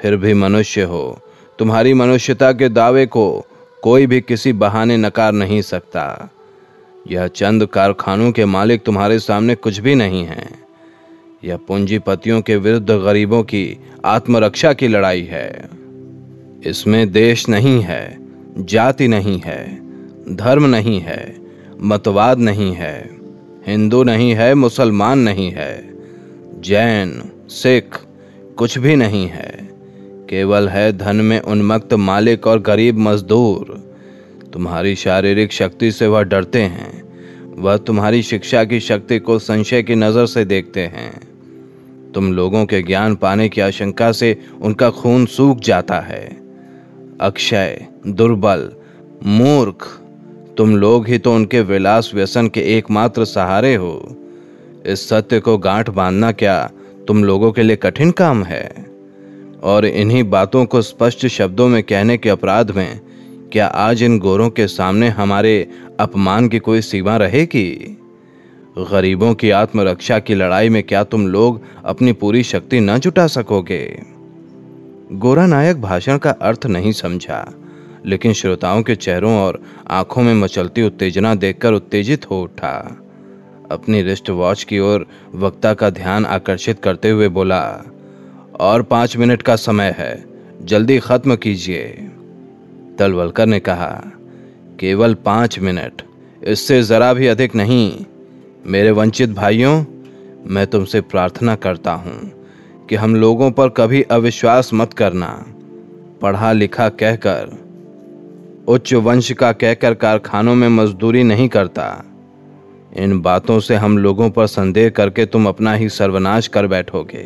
फिर 0.00 0.16
भी 0.16 0.34
मनुष्य 0.34 0.82
हो। 0.82 1.20
तुम्हारी 1.58 1.94
मनुष्यता 1.94 2.52
के 2.52 2.68
दावे 2.68 3.06
को 3.06 3.46
कोई 3.82 4.06
भी 4.06 4.20
किसी 4.20 4.52
बहाने 4.52 4.96
नकार 4.96 5.32
नहीं 5.32 5.62
सकता। 5.62 6.30
यह 7.10 7.26
चंद 7.26 7.66
कारखानों 7.66 8.32
के 8.32 8.44
मालिक 8.44 8.82
तुम्हारे 8.82 9.18
सामने 9.18 9.54
कुछ 9.54 9.78
भी 9.78 9.94
नहीं 9.94 10.24
है। 10.24 10.48
यह 11.44 11.56
पूंजीपतियों 11.56 12.40
के 12.42 12.56
विरुद्ध 12.56 12.90
गरीबों 12.90 13.42
की 13.42 13.78
आत्मरक्षा 14.04 14.72
की 14.72 14.88
लड़ाई 14.88 15.22
है। 15.22 15.70
इसमें 16.66 17.12
देश 17.12 17.48
नहीं 17.48 17.80
है, 17.80 18.18
जाति 18.58 19.08
नहीं 19.08 19.40
है, 19.40 19.80
धर्म 20.36 20.66
नहीं 20.66 21.00
है, 21.00 21.36
मतवाद 21.80 22.38
नहीं 22.38 22.74
है। 22.74 23.17
हिंदू 23.68 24.02
नहीं 24.02 24.34
है, 24.34 24.54
मुसलमान 24.54 25.18
नहीं 25.18 25.50
है, 25.50 25.94
जैन, 26.60 27.30
सिख, 27.48 27.84
कुछ 28.56 28.78
भी 28.78 28.96
नहीं 28.96 29.26
है। 29.26 29.68
केवल 30.30 30.68
है 30.68 30.98
धन 30.98 31.16
में 31.16 31.40
उन्मक्त 31.40 31.94
मालिक 31.94 32.46
और 32.46 32.60
गरीब 32.60 32.98
मजदूर। 32.98 33.94
तुम्हारी 34.52 34.94
शारीरिक 34.96 35.52
शक्ति 35.52 35.92
से 35.92 36.06
वह 36.06 36.22
डरते 36.22 36.62
हैं। 36.62 37.02
वह 37.58 37.76
तुम्हारी 37.76 38.22
शिक्षा 38.22 38.64
की 38.64 38.80
शक्ति 38.80 39.18
को 39.18 39.38
संशय 39.38 39.82
की 39.82 39.94
नज़र 39.94 40.26
से 40.26 40.44
देखते 40.44 40.80
हैं। 40.80 41.20
तुम 42.12 42.32
लोगों 42.32 42.66
के 42.66 42.82
ज्ञान 42.82 43.14
पाने 43.14 43.48
की 43.48 43.60
आशंका 43.60 44.12
से 44.12 44.36
उनका 44.60 44.90
खून 44.90 45.26
सूख 45.26 45.58
जाता 45.58 46.00
है। 46.00 46.40
अक्षय, 47.20 47.86
दुर्बल, 48.06 48.72
मूर्ख 49.26 50.07
तुम 50.58 50.76
लोग 50.76 51.06
ही 51.08 51.18
तो 51.18 51.34
उनके 51.34 51.60
विलास 51.60 52.10
व्यसन 52.14 52.48
के 52.48 52.60
एकमात्र 52.60 53.24
सहारे 53.24 53.74
हो। 53.74 54.16
इस 54.86 55.08
सत्य 55.08 55.40
को 55.40 55.58
गांठ 55.58 55.90
बांधना 55.90 56.32
क्या 56.32 56.70
तुम 57.08 57.24
लोगों 57.24 57.52
के 57.52 57.62
लिए 57.62 57.76
कठिन 57.76 58.10
काम 58.10 58.44
है? 58.44 58.86
और 59.62 59.86
इन्हीं 59.86 60.30
बातों 60.30 60.64
को 60.64 60.82
स्पष्ट 60.82 61.26
शब्दों 61.26 61.68
में 61.68 61.82
कहने 61.82 62.18
के 62.18 62.28
अपराध 62.28 62.70
में, 62.70 63.00
क्या 63.52 63.66
आज 63.66 64.02
इन 64.02 64.18
गोरों 64.18 64.50
के 64.50 64.66
सामने 64.66 65.08
हमारे 65.08 65.68
अपमान 66.00 66.48
की 66.48 66.58
कोई 66.58 66.80
सीमा 66.80 67.16
रहेगी? 67.16 67.98
गरीबों 68.78 69.34
की 69.34 69.50
आत्मरक्षा 69.50 70.18
की 70.18 70.34
लड़ाई 70.34 70.68
में 70.68 70.82
क्या 70.82 71.04
तुम 71.04 71.28
लोग 71.28 71.60
अपनी 71.84 72.12
पूरी 72.12 72.42
शक्ति 72.42 72.80
न 72.80 72.98
जुटा 72.98 73.26
सकोगे? 73.26 74.02
गोरा 75.12 75.46
नायक 75.46 75.80
भाषण 75.80 76.18
का 76.18 76.30
अर्थ 76.30 76.66
नहीं 76.66 76.92
समझा। 76.92 77.57
लेकिन 78.08 78.32
श्रोताओं 78.32 78.82
के 78.82 78.94
चेहरों 78.94 79.34
और 79.38 79.62
आँखों 79.90 80.22
में 80.22 80.34
मचलती 80.34 80.82
उत्तेजना 80.82 81.34
देखकर 81.34 81.72
उत्तेजित 81.72 82.30
हो 82.30 82.42
उठा। 82.42 82.98
अपनी 83.70 84.02
रिस्ट 84.02 84.30
वॉच 84.30 84.64
की 84.64 84.78
ओर 84.78 85.06
वक्ता 85.34 85.74
का 85.74 85.90
ध्यान 85.90 86.26
आकर्षित 86.26 86.78
करते 86.78 87.10
हुए 87.10 87.28
बोला, 87.28 87.84
और 88.60 88.82
पाँच 88.82 89.16
मिनट 89.16 89.42
का 89.42 89.56
समय 89.56 89.94
है, 89.98 90.24
जल्दी 90.62 90.98
खत्म 90.98 91.36
कीजिए। 91.36 91.84
तलवलकर 92.98 93.46
ने 93.46 93.60
कहा, 93.60 94.02
केवल 94.80 95.14
पाँच 95.14 95.58
मिनट, 95.58 96.02
इससे 96.44 96.82
जरा 96.82 97.12
भी 97.14 97.26
अधिक 97.26 97.54
नहीं। 97.54 98.04
मेरे 98.66 98.90
वंचित 98.90 99.30
भाइयों, 99.30 99.84
मैं 100.46 100.66
तुमसे 100.66 101.00
प्रार्थना 101.00 101.54
करता 101.54 101.92
हूँ 101.92 102.18
कि 102.88 102.94
हम 102.94 103.16
लोगों 103.16 103.50
पर 103.50 103.68
कभी 103.68 104.02
अविश्वास 104.02 104.70
मत 104.74 104.92
करना। 104.92 105.46
पढ़ा 106.22 106.52
लिखा 106.52 106.88
कहकर 106.88 107.67
उच्च 108.68 108.92
वंश 108.94 109.32
का 109.32 109.52
कहकर 109.52 109.94
कारखानों 109.94 110.54
में 110.54 110.68
मजदूरी 110.68 111.22
नहीं 111.22 111.48
करता। 111.48 112.04
इन 112.96 113.20
बातों 113.20 113.60
से 113.60 113.74
हम 113.74 113.98
लोगों 113.98 114.30
पर 114.30 114.46
संदेह 114.46 114.88
करके 114.88 115.26
तुम 115.26 115.48
अपना 115.48 115.74
ही 115.74 115.88
सर्वनाश 115.88 116.48
कर 116.48 116.66
बैठोगे। 116.66 117.22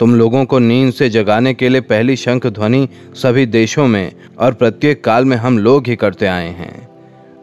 तुम 0.00 0.14
लोगों 0.14 0.44
को 0.44 0.58
नींद 0.58 0.92
से 0.92 1.08
जगाने 1.10 1.54
के 1.54 1.68
लिए 1.68 1.80
पहली 1.80 2.16
शंख 2.16 2.46
ध्वनि 2.46 2.88
सभी 3.14 3.46
देशों 3.46 3.86
में 3.86 4.12
और 4.38 4.54
प्रत्येक 4.54 5.04
काल 5.04 5.24
में 5.24 5.36
हम 5.36 5.58
लोग 5.58 5.86
ही 5.86 5.96
करते 5.96 6.26
आए 6.26 6.48
हैं। 6.48 6.88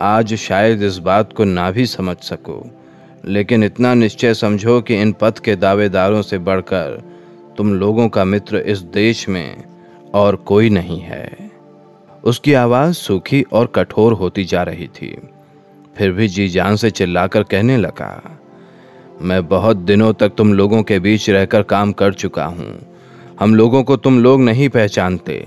आज 0.01 0.34
शायद 0.34 0.84
इस 0.84 0.98
बात 0.98 1.34
को 1.34 1.44
ना 1.44 1.72
भी 1.72 1.86
समझ 1.86 2.18
सको, 2.18 2.72
लेकिन 3.25 3.63
इतना 3.63 3.94
निश्चय 3.94 4.34
समझो 4.34 4.82
कि 4.82 5.01
इन 5.01 5.12
पथ 5.12 5.39
के 5.39 5.56
दावेदारों 5.56 6.22
से 6.22 6.38
बढ़कर 6.38 7.01
तुम 7.58 7.74
लोगों 7.74 8.10
का 8.10 8.24
मित्र 8.24 8.58
इस 8.58 8.80
देश 8.80 9.30
में 9.30 9.63
और 10.13 10.36
कोई 10.36 10.70
नहीं 10.70 11.00
है। 11.00 11.53
उसकी 12.24 12.53
आवाज़ 12.53 12.94
सूखी 12.96 13.42
और 13.53 13.72
कठोर 13.75 14.13
होती 14.13 14.44
जा 14.46 14.63
रही 14.63 14.88
थी। 14.88 15.15
फिर 15.96 16.12
भी 16.12 16.27
जी 16.27 16.48
जान 16.50 16.75
से 16.75 16.89
चिल्लाकर 16.92 17.44
कहने 17.44 17.77
लगा, 17.77 18.39
मैं 19.22 19.48
बहुत 19.48 19.77
दिनों 19.77 20.13
तक 20.13 20.34
तुम 20.38 20.53
लोगों 20.53 20.82
के 20.84 21.00
बीच 21.00 21.30
रहकर 21.30 21.63
काम 21.63 21.92
कर 21.92 22.13
चुका 22.13 22.46
हूँ। 22.46 22.80
हम 23.39 23.56
लोगों 23.56 23.84
को 23.84 23.98
तुम 23.98 24.20
लोग 24.20 24.42
नहीं 24.42 24.70
पहचानते, 24.70 25.46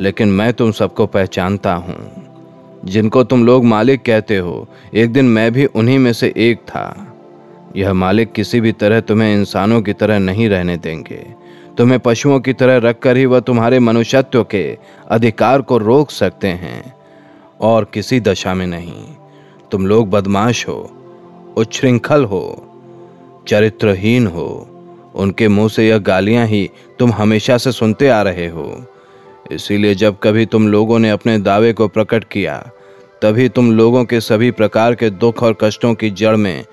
लेकिन 0.00 0.28
मैं 0.28 0.52
तुम 0.52 0.70
सबको 0.72 1.06
पहचानता 1.06 1.74
हूँ। 1.74 2.80
जिनको 2.84 3.24
तुम 3.24 3.44
लोग 3.46 3.64
मालिक 3.64 4.02
कहते 4.02 4.36
हो, 4.36 4.66
एक 4.94 5.12
दिन 5.12 5.24
मैं 5.24 5.50
भी 5.52 5.64
उन्हीं 5.66 5.98
में 5.98 6.12
से 6.12 6.32
एक 6.38 6.60
था। 6.60 7.08
यह 7.76 7.92
मालिक 7.92 8.32
किसी 8.32 8.60
भी 8.60 8.72
तरह 8.72 9.00
तुम्हें 9.00 9.34
इंसानों 9.34 9.80
की 9.82 9.92
तरह 9.92 10.18
नहीं 10.18 10.48
रहने 10.48 10.76
देंगे। 10.76 11.24
तुम्हें 11.78 12.00
पशुओं 12.00 12.40
की 12.40 12.52
तरह 12.52 12.76
रखकर 12.76 13.16
ही 13.16 13.26
वह 13.26 13.40
तुम्हारे 13.40 13.78
मनुष्यत्व 13.78 14.44
के 14.44 14.78
अधिकार 15.10 15.60
को 15.60 15.78
रोक 15.78 16.10
सकते 16.10 16.48
हैं। 16.48 16.94
और 17.60 17.84
किसी 17.84 18.20
दशा 18.20 18.54
में 18.54 18.66
नहीं। 18.66 19.04
तुम 19.70 19.86
लोग 19.86 20.10
बदमाश 20.10 20.68
हो, 20.68 20.90
उच्छृंखल 21.56 22.24
हो, 22.24 22.68
चरित्रहीन 23.48 24.26
हो। 24.26 24.68
उनके 25.14 25.48
मुँह 25.48 25.68
से 25.68 25.88
यह 25.88 25.98
गालियाँ 25.98 26.46
ही 26.46 26.70
तुम 26.98 27.12
हमेशा 27.12 27.58
से 27.58 27.72
सुनते 27.72 28.08
आ 28.08 28.22
रहे 28.22 28.48
हो। 28.48 28.84
इसीलिए 29.52 29.94
जब 29.94 30.16
कभी 30.22 30.46
तुम 30.46 30.68
लोगों 30.68 30.98
ने 30.98 31.10
अपने 31.10 31.38
दावे 31.38 31.72
को 31.72 31.88
प्रकट 31.88 32.24
किया, 32.24 32.70
तभी 33.22 33.48
तुम 33.48 33.72
लोगों 33.72 34.04
के 34.04 34.20
सभी 34.20 34.50
प्रकार 34.50 34.94
के 34.94 35.10
दुख 35.10 35.42
और 35.42 35.56
कष्टों 35.60 35.94
की 35.94 36.10
जड़ 36.10 36.36
में 36.36 36.64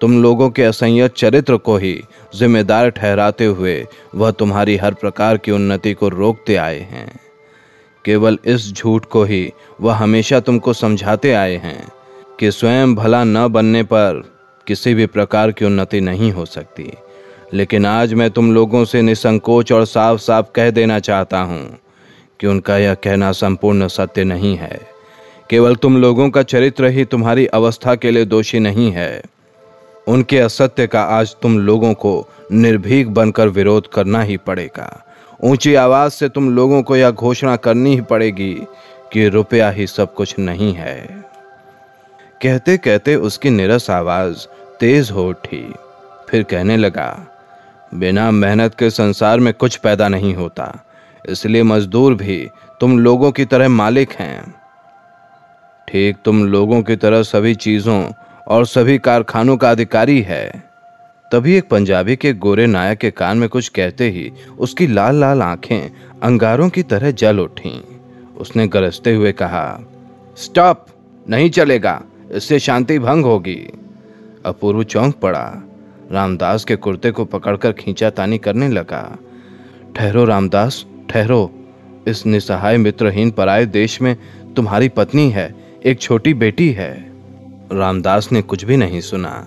तुम 0.00 0.22
लोगों 0.22 0.50
के 0.50 0.62
असंयत 0.62 1.14
चरित्र 1.14 1.56
को 1.56 1.76
ही 1.76 2.02
जिम्मेदार 2.34 2.90
ठहराते 2.90 3.44
हुए 3.44 3.86
वह 4.14 4.30
तुम्हारी 4.30 4.76
हर 4.76 4.94
प्रकार 4.94 5.36
की 5.36 5.50
उन्नति 5.50 5.94
को 5.94 6.08
रोकते 6.08 6.56
आए 6.56 6.78
हैं। 6.78 7.20
केवल 8.04 8.38
इस 8.44 8.72
झूठ 8.72 9.04
को 9.04 9.24
ही 9.24 9.52
वह 9.80 9.94
हमेशा 9.94 10.40
तुमको 10.40 10.72
समझाते 10.72 11.32
आए 11.32 11.56
हैं 11.56 11.88
कि 12.40 12.50
स्वयं 12.50 12.94
भला 12.94 13.24
न 13.24 13.48
बनने 13.48 13.82
पर 13.82 14.22
किसी 14.66 14.94
भी 14.94 15.06
प्रकार 15.06 15.52
की 15.52 15.64
उन्नति 15.64 16.00
नहीं 16.00 16.32
हो 16.32 16.44
सकती। 16.44 16.92
लेकिन 17.54 17.86
आज 17.86 18.14
मैं 18.14 18.30
तुम 18.30 18.54
लोगों 18.54 18.84
से 18.84 19.02
निसंकोच 19.02 19.72
और 19.72 19.84
साफ़ 19.84 20.20
साफ़ 20.20 20.46
कह 20.54 20.70
देना 20.70 20.98
चाहता 20.98 21.40
हूँ 21.40 21.78
कि 22.40 22.46
उनका 22.46 22.78
यह 22.78 22.94
कहना 22.94 23.32
संपूर्ण 23.32 23.88
सत्य 23.88 24.24
नहीं 24.24 24.56
है। 24.56 24.80
केवल 25.50 25.74
तुम 25.74 25.96
लोगों 25.96 26.30
का 26.30 26.42
चरित्र 26.42 26.86
ही 26.86 27.04
तुम्हारी 27.04 27.46
अवस्था 27.46 27.94
के 27.94 28.10
लिए 28.10 28.24
दोषी 28.24 28.58
नहीं 28.58 28.90
है। 28.90 29.22
उनके 30.08 30.38
असत्य 30.38 30.86
का 30.86 31.02
आज 31.02 31.34
तुम 31.42 31.58
लोगों 31.58 31.92
को 31.94 32.28
निर्भीक 32.52 33.08
बनकर 33.14 33.48
विरोध 33.48 33.86
करना 33.86 34.22
ही 34.22 34.36
पड़ेगा। 34.36 35.04
ऊँची 35.44 35.74
आवाज़ 35.74 36.12
से 36.12 36.28
तुम 36.28 36.50
लोगों 36.56 36.82
को 36.82 36.96
यह 36.96 37.10
घोषणा 37.10 37.56
करनी 37.56 37.94
ही 37.94 38.00
पड़ेगी 38.00 38.52
कि 39.12 39.28
रुपया 39.28 39.70
ही 39.70 39.86
सब 39.86 40.14
कुछ 40.14 40.38
नहीं 40.38 40.72
है। 40.74 41.24
कहते 42.42 42.76
कहते 42.76 43.16
उसकी 43.16 43.50
निरस 43.50 43.90
आवाज़ 43.90 44.46
तेज 44.80 45.10
हो 45.10 45.28
उठी। 45.28 45.64
फिर 46.30 46.42
कहने 46.42 46.76
लगा, 46.76 47.26
बिना 47.94 48.30
मेहनत 48.30 48.74
के 48.74 48.90
संसार 48.90 49.40
में 49.40 49.52
कुछ 49.54 49.76
पैदा 49.76 50.08
नहीं 50.08 50.34
होता। 50.34 50.72
इसलिए 51.24 51.62
मजदूर 51.62 52.14
भी 52.14 52.48
तुम 52.80 52.98
लोगों 52.98 53.30
की 53.32 53.44
तरह 53.44 53.68
मालिक 53.68 54.12
हैं। 54.12 54.54
ठीक 55.88 56.16
तुम 56.24 56.44
लोगों 56.44 56.82
की 56.82 56.96
तरह 56.96 57.22
सभी 57.22 57.54
चीज़ों 57.54 58.02
और 58.48 58.66
सभी 58.66 58.98
कारखानों 58.98 59.56
का 59.56 59.70
अधिकारी 59.70 60.20
है। 60.22 60.62
तभी 61.32 61.56
एक 61.56 61.68
पंजाबी 61.68 62.16
के 62.16 62.32
गोरे 62.32 62.66
नायक 62.66 62.98
के 62.98 63.10
कान 63.10 63.38
में 63.38 63.48
कुछ 63.48 63.68
कहते 63.68 64.10
ही 64.10 64.32
उसकी 64.58 64.86
लाल 64.86 65.20
लाल 65.20 65.42
आँखें 65.42 65.92
अंगारों 66.22 66.68
की 66.68 66.82
तरह 66.82 67.10
जल 67.10 67.38
उठी। 67.38 67.84
उसने 68.38 68.68
गरजते 68.68 69.14
हुए 69.14 69.32
कहा, 69.32 69.80
स्टॉप! 70.36 70.86
नहीं 71.28 71.50
चलेगा। 71.50 72.02
इससे 72.32 72.58
शांति 72.58 72.98
भंग 72.98 73.24
होगी। 73.24 73.72
अपूर्व 74.46 74.82
चौंक 74.82 75.14
पड़ा। 75.14 75.54
रामदास 76.12 76.64
के 76.64 76.76
कुर्ते 76.76 77.10
को 77.10 77.24
पकड़कर 77.24 77.72
खींचा 77.72 78.10
तानी 78.10 78.38
करने 78.38 78.68
लगा। 78.68 79.18
ठहरो 79.96 80.24
रामदास, 80.24 80.86
ठहरो। 81.10 81.54
इस 82.08 82.26
निसहाय 82.26 82.76
मित्रहीन 82.76 83.30
पराए 83.30 83.66
देश 83.66 84.02
में 84.02 84.16
तुम्हारी 84.56 84.88
पत्नी 84.88 85.30
है, 85.30 85.54
एक 85.84 86.00
छोटी 86.00 86.34
बेटी 86.34 86.70
है। 86.72 87.17
रामदास 87.72 88.32
ने 88.32 88.42
कुछ 88.42 88.64
भी 88.64 88.76
नहीं 88.76 89.00
सुना। 89.00 89.46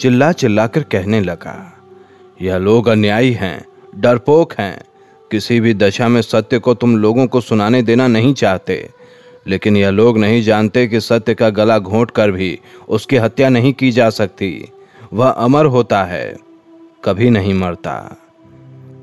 चिल्ला 0.00 0.32
चिल्ला 0.32 0.66
कर 0.66 0.82
कहने 0.82 1.20
लगा, 1.20 1.78
यह 2.42 2.56
लोग 2.56 2.88
अन्यायी 2.88 3.32
हैं, 3.32 3.64
डरपोक 3.96 4.52
हैं। 4.58 4.84
किसी 5.30 5.60
भी 5.60 5.74
दशा 5.74 6.08
में 6.08 6.22
सत्य 6.22 6.58
को 6.58 6.74
तुम 6.74 6.96
लोगों 6.96 7.26
को 7.26 7.40
सुनाने 7.40 7.82
देना 7.82 8.06
नहीं 8.06 8.34
चाहते। 8.34 8.90
लेकिन 9.46 9.76
यह 9.76 9.90
लोग 9.90 10.18
नहीं 10.18 10.42
जानते 10.42 10.86
कि 10.86 11.00
सत्य 11.00 11.34
का 11.34 11.50
गला 11.50 11.78
घोंट 11.78 12.10
कर 12.10 12.30
भी 12.30 12.60
उसकी 12.88 13.16
हत्या 13.16 13.48
नहीं 13.48 13.72
की 13.72 13.90
जा 13.90 14.10
सकती। 14.10 14.68
वह 15.12 15.28
अमर 15.28 15.64
होता 15.66 16.04
है, 16.04 16.36
कभी 17.04 17.30
नहीं 17.30 17.54
मरता। 17.54 18.21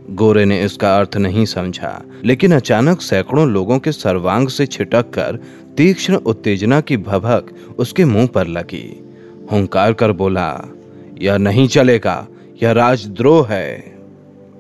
गोरे 0.10 0.46
ने 0.46 0.62
इसका 0.64 0.98
अर्थ 0.98 1.18
नहीं 1.18 1.46
समझा। 1.46 2.02
लेकिन 2.26 2.52
अचानक 2.52 3.02
सैकड़ों 3.02 3.48
लोगों 3.50 3.80
के 3.80 3.92
सर्वांग 3.92 4.48
से 4.48 4.66
छिटक 4.66 5.10
कर 5.10 5.40
तीक्ष्ण 5.78 6.16
उत्तेजना 6.16 6.82
की 6.82 6.98
भभक 6.98 7.54
उसके 7.80 8.06
मुँह 8.06 8.28
पर 8.28 8.48
लगी। 8.48 9.04
हुंकार 9.52 9.94
कर 9.94 10.12
बोला, 10.12 10.66
यह 11.22 11.38
नहीं 11.38 11.68
चलेगा, 11.68 12.28
यह 12.64 12.72
राजद्रोह 12.72 13.48
है। 13.48 14.00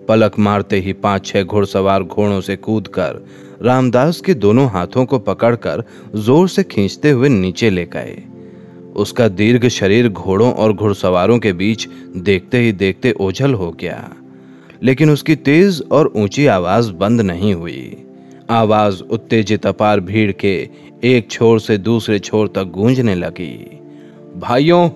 पलक 0.07 0.39
मारते 0.39 0.79
ही 0.79 0.93
पाँच 0.93 1.25
छह 1.25 1.43
घुड़सवार 1.43 2.03
घोड़ों 2.03 2.41
से 2.41 2.55
कूदकर, 2.55 3.25
रामदास 3.61 4.21
के 4.21 4.33
दोनों 4.33 4.69
हाथों 4.69 5.05
को 5.05 5.19
पकड़कर 5.19 5.83
ज़ोर 6.15 6.47
से 6.49 6.63
खींचते 6.63 7.09
हुए 7.09 7.29
नीचे 7.29 7.69
ले 7.69 7.85
गए। 7.85 8.23
उसका 8.95 9.27
दीर्घ 9.27 9.67
शरीर 9.67 10.09
घोड़ों 10.09 10.53
और 10.53 10.73
घुड़सवारों 10.73 11.39
के 11.39 11.53
बीच 11.53 11.87
देखते 12.17 12.59
ही 12.59 12.71
देखते 12.71 13.11
ओझल 13.11 13.53
हो 13.53 13.71
गया। 13.71 14.09
लेकिन 14.81 15.09
उसकी 15.09 15.35
तेज 15.35 15.81
और 15.91 16.11
ऊँची 16.15 16.45
आवाज़ 16.47 16.91
बंद 16.91 17.21
नहीं 17.21 17.53
हुई। 17.53 18.05
आवाज़ 18.49 19.01
उत्तेजित 19.03 19.65
अपार 19.65 19.99
भीड़ 19.99 20.31
के 20.31 20.69
एक 21.03 21.29
छोर 21.31 21.59
से 21.59 21.77
दूसरे 21.77 22.19
छोर 22.19 22.47
तक 22.47 22.71
गूंजने 22.73 23.15
लगी। 23.15 23.79
भाइयों, 24.37 24.89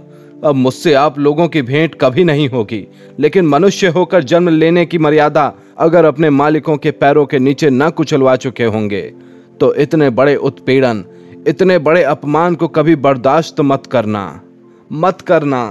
अब 0.44 0.56
मुझसे 0.56 0.94
आप 0.94 1.20
लोगों 1.20 1.48
की 1.48 1.62
भेंट 1.62 1.96
कभी 1.96 2.24
नहीं 2.24 2.48
होगी, 2.50 2.86
लेकिन 3.20 3.46
मनुष्य 3.46 3.88
होकर 3.88 4.24
जन्म 4.24 4.50
लेने 4.50 4.86
की 4.86 4.98
मर्यादा 4.98 5.54
अगर 5.78 6.06
अपने 6.06 6.30
मालिकों 6.30 6.78
के 6.78 6.92
पैरों 6.92 7.26
के 7.26 7.40
नीचे 7.40 7.70
न 7.70 7.90
कुचलवा 7.90 8.36
चुके 8.36 8.66
होंगे 8.66 9.02
तो 9.60 9.74
इतने 9.76 10.10
बड़े 10.10 10.36
उत्पीड़न, 10.36 11.04
इतने 11.48 11.78
बड़े 11.80 12.04
अपमान 12.04 12.56
को 12.56 12.68
कभी 12.68 12.96
बर्दाश्त 12.98 13.62
मत 13.62 13.86
करना 13.86 14.42
मत 14.92 15.22
करना। 15.22 15.64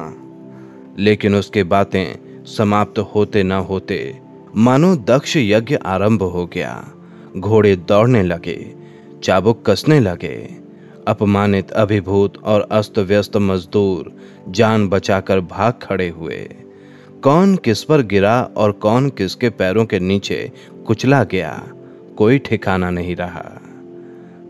लेकिन 0.99 1.35
उसके 1.35 1.63
बातें 1.65 2.07
समाप्त 2.47 2.99
होते 2.99 3.43
न 3.43 3.53
होते 3.53 4.19
मानो 4.57 4.97
दक्ष 4.97 5.37
यज्ञ 5.37 5.77
आरंभ 5.77 6.23
हो 6.23 6.47
गया। 6.47 6.93
घोड़े 7.37 7.77
दौड़ने 7.77 8.23
लगे, 8.23 8.75
चाबुक 9.23 9.63
कसने 9.71 10.01
लगे। 10.01 10.35
अपमानित 11.09 11.71
अभिभूत 11.71 12.39
और 12.45 12.69
अस्त 12.71 12.99
व्यस्त 12.99 13.37
मजदूर 13.37 14.13
जान 14.49 14.89
बचाकर 14.89 15.41
भाग 15.41 15.73
खड़े 15.83 16.09
हुए। 16.09 16.39
कौन 17.23 17.57
किस 17.57 17.85
पर 17.85 18.03
गिरा 18.03 18.51
और 18.57 18.73
कौन 18.73 19.09
किसके 19.11 19.51
पैरों 19.51 19.85
के 19.87 20.01
नीचे 20.01 20.53
कुचला 20.87 21.25
गया, 21.25 21.69
कोई 22.17 22.39
ठिकाना 22.39 22.91
नहीं 22.91 23.17
रहा। 23.17 23.61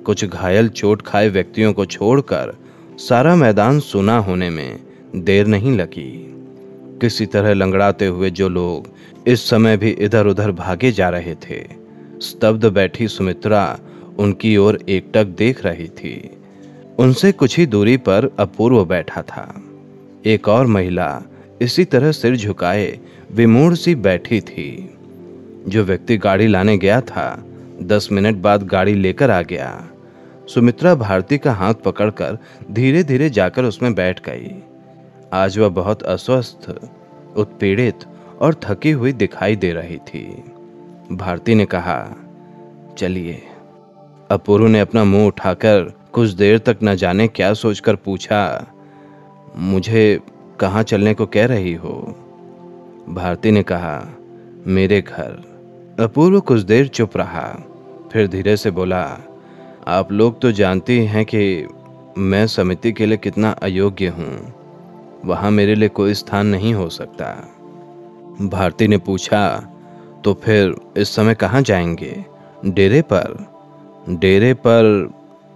कुछ 0.06 0.24
घायल 0.24 0.68
चोट 0.68 1.02
खाए 1.02 1.28
व्यक्तियों 1.28 1.72
को 1.72 1.84
छोड़कर 1.86 2.56
सारा 2.98 3.36
मैदान 3.36 3.80
सुना 3.80 4.18
होने 4.18 4.50
में 4.50 4.80
देर 5.16 5.46
नहीं 5.46 5.72
लगी। 5.72 6.28
किसी 7.02 7.26
तरह 7.26 7.52
लंगड़ाते 7.54 8.06
हुए 8.06 8.30
जो 8.30 8.48
लोग 8.48 8.88
इस 9.28 9.48
समय 9.50 9.76
भी 9.76 9.90
इधर 9.90 10.26
उधर 10.26 10.50
भागे 10.52 10.92
जा 10.92 11.08
रहे 11.08 11.34
थे, 11.34 11.62
स्तब्ध 12.20 12.66
बैठी 12.66 13.08
सुमित्रा 13.08 13.78
उनकी 14.18 14.56
ओर 14.56 14.78
एकटक 14.88 15.24
देख 15.24 15.64
रही 15.64 15.88
थी। 15.88 16.14
उनसे 16.98 17.32
कुछ 17.32 17.58
ही 17.58 17.66
दूरी 17.66 17.96
पर 17.96 18.30
अपूर्व 18.38 18.84
बैठा 18.84 19.22
था। 19.22 19.62
एक 20.26 20.48
और 20.48 20.66
महिला 20.66 21.22
इसी 21.62 21.84
तरह 21.84 22.12
सिर 22.12 22.36
झुकाए 22.36 22.98
विमूढ़ 23.32 23.74
सी 23.74 23.94
बैठी 23.94 24.40
थी। 24.40 24.98
जो 25.68 25.84
व्यक्ति 25.84 26.16
गाड़ी 26.16 26.46
लाने 26.46 26.78
गया 26.78 27.00
था, 27.00 27.44
दस 27.82 28.08
मिनट 28.12 28.36
बाद 28.36 28.62
गाड़ी 28.62 28.94
लेकर 28.94 29.30
आ 29.30 29.42
गया। 29.42 29.88
सुमित्रा 30.48 30.94
भारती 30.94 31.38
का 31.38 31.52
हाथ 31.52 31.74
पकड़कर 31.74 32.38
धीरे 32.70 33.02
धीरे 33.02 33.30
जाकर 33.30 33.64
उसमें 33.64 33.94
बैठ 33.94 34.20
गई। 34.28 34.50
आज 35.32 35.58
वह 35.58 35.68
बहुत 35.68 36.02
अस्वस्थ, 36.02 36.68
उत्पीड़ित 37.36 38.04
और 38.40 38.54
थकी 38.54 38.90
हुई 38.90 39.12
दिखाई 39.12 39.56
दे 39.56 39.72
रही 39.72 39.96
थी। 39.98 40.24
भारती 41.12 41.54
ने 41.54 41.64
कहा, 41.64 42.16
चलिए। 42.98 43.42
अपूर्व 44.30 44.66
ने 44.66 44.80
अपना 44.80 45.04
मुँह 45.04 45.26
उठाकर 45.26 45.92
कुछ 46.12 46.30
देर 46.30 46.58
तक 46.58 46.78
न 46.84 46.94
जाने 46.94 47.28
क्या 47.28 47.52
सोचकर 47.54 47.96
पूछा, 47.96 48.66
मुझे 49.56 50.20
कहाँ 50.60 50.82
चलने 50.82 51.14
को 51.14 51.26
कह 51.26 51.46
रही 51.46 51.74
हो? 51.74 51.94
भारती 53.08 53.50
ने 53.50 53.62
कहा, 53.62 54.08
मेरे 54.66 55.02
घर। 55.02 55.42
अपूर्व 56.00 56.40
कुछ 56.40 56.60
देर 56.60 56.88
चुप 56.88 57.16
रहा, 57.16 57.48
फिर 58.12 58.28
धीरे 58.28 58.56
से 58.56 58.70
बोला, 58.70 59.04
आप 59.86 60.12
लोग 60.12 60.40
तो 60.40 60.52
जानते 60.52 61.00
हैं 61.00 61.24
कि 61.24 61.68
मैं 62.18 62.46
समिति 62.46 62.92
के 62.92 63.06
लिए 63.06 63.16
कितना 63.16 63.50
अयोग्य 63.52 64.08
हूँ। 64.08 64.61
वहाँ 65.24 65.50
मेरे 65.50 65.74
लिए 65.74 65.88
कोई 65.88 66.14
स्थान 66.14 66.46
नहीं 66.46 66.74
हो 66.74 66.88
सकता। 66.88 67.54
भारती 68.42 68.88
ने 68.88 68.98
पूछा 68.98 69.68
तो 70.24 70.34
फिर 70.34 70.76
इस 70.96 71.16
समय 71.16 71.34
कहाँ 71.34 71.62
जाएँगे? 71.62 72.24
डेरे 72.66 73.02
पर। 73.02 73.52
डेरे 74.08 74.54
पर 74.54 75.10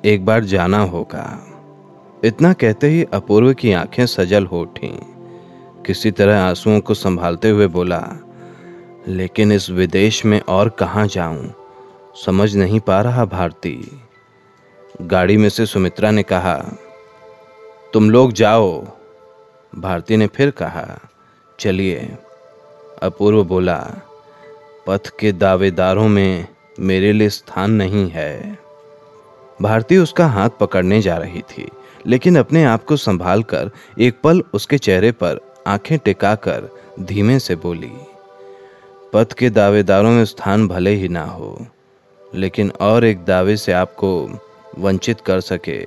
एक 0.05 0.26
बार 0.26 0.44
जाना 0.44 0.83
होगा। 0.83 1.46
इतना 2.24 2.52
कहते 2.52 2.87
ही 2.87 3.05
अपूर्व 3.05 3.52
की 3.52 3.72
आँखें 3.72 4.07
सजल 4.07 4.46
हो 4.46 4.61
उठी। 4.61 5.00
किसी 5.87 6.11
तरह 6.11 6.40
आंसुओं 6.40 6.81
को 6.81 6.94
संभालते 6.94 7.50
हुए 7.50 7.66
बोला, 7.66 8.09
लेकिन 9.09 9.52
इस 9.52 9.70
विदेश 9.70 10.24
में 10.24 10.40
और 10.40 10.68
कहाँ 10.68 11.07
जाऊँ? 11.07 11.52
समझ 12.26 12.57
नहीं 12.57 12.81
पा 12.81 13.00
रहा 13.00 13.24
भारती। 13.24 14.00
गाड़ी 15.02 15.37
में 15.37 15.48
से 15.48 15.66
सुमित्रा 15.66 16.11
ने 16.11 16.22
कहा, 16.22 16.72
तुम 17.92 18.11
लोग 18.11 18.33
जाओ। 18.33 18.95
भारती 19.79 20.17
ने 20.17 20.27
फिर 20.27 20.51
कहा, 20.51 20.87
चलिए। 21.59 22.17
अपूर्व 23.03 23.45
बोला, 23.45 23.79
पथ 24.87 25.11
के 25.21 25.33
दावेदारों 25.33 26.09
में 26.09 26.47
मेरे 26.81 27.12
लिए 27.12 27.29
स्थान 27.29 27.71
नहीं 27.71 28.09
है। 28.11 28.59
भारती 29.62 29.97
उसका 29.97 30.27
हाथ 30.27 30.51
पकड़ने 30.61 31.01
जा 31.03 31.17
रही 31.17 31.43
थी, 31.43 31.69
लेकिन 32.07 32.39
अपने 32.39 32.65
आप 32.65 32.85
को 32.85 32.97
संभाल 32.97 33.43
कर 33.43 33.71
एक 33.99 34.21
पल 34.25 34.43
उसके 34.55 34.79
चेहरे 34.79 35.12
पर 35.12 35.41
आँखें 35.67 35.99
टिकाकर 35.99 36.69
धीमे 37.01 37.39
से 37.39 37.57
बोली, 37.57 37.93
पथ 39.12 39.33
के 39.33 39.51
दावेदारों 39.51 40.11
में 40.11 40.25
स्थान 40.25 40.69
भले 40.69 40.91
ही 40.91 41.09
ना 41.09 41.25
हो, 41.25 41.67
लेकिन 42.35 42.71
और 42.81 43.05
एक 43.05 43.25
दावे 43.25 43.57
से 43.57 43.73
आपको 43.73 44.41
वंचित 44.79 45.21
कर 45.21 45.41
सके। 45.41 45.81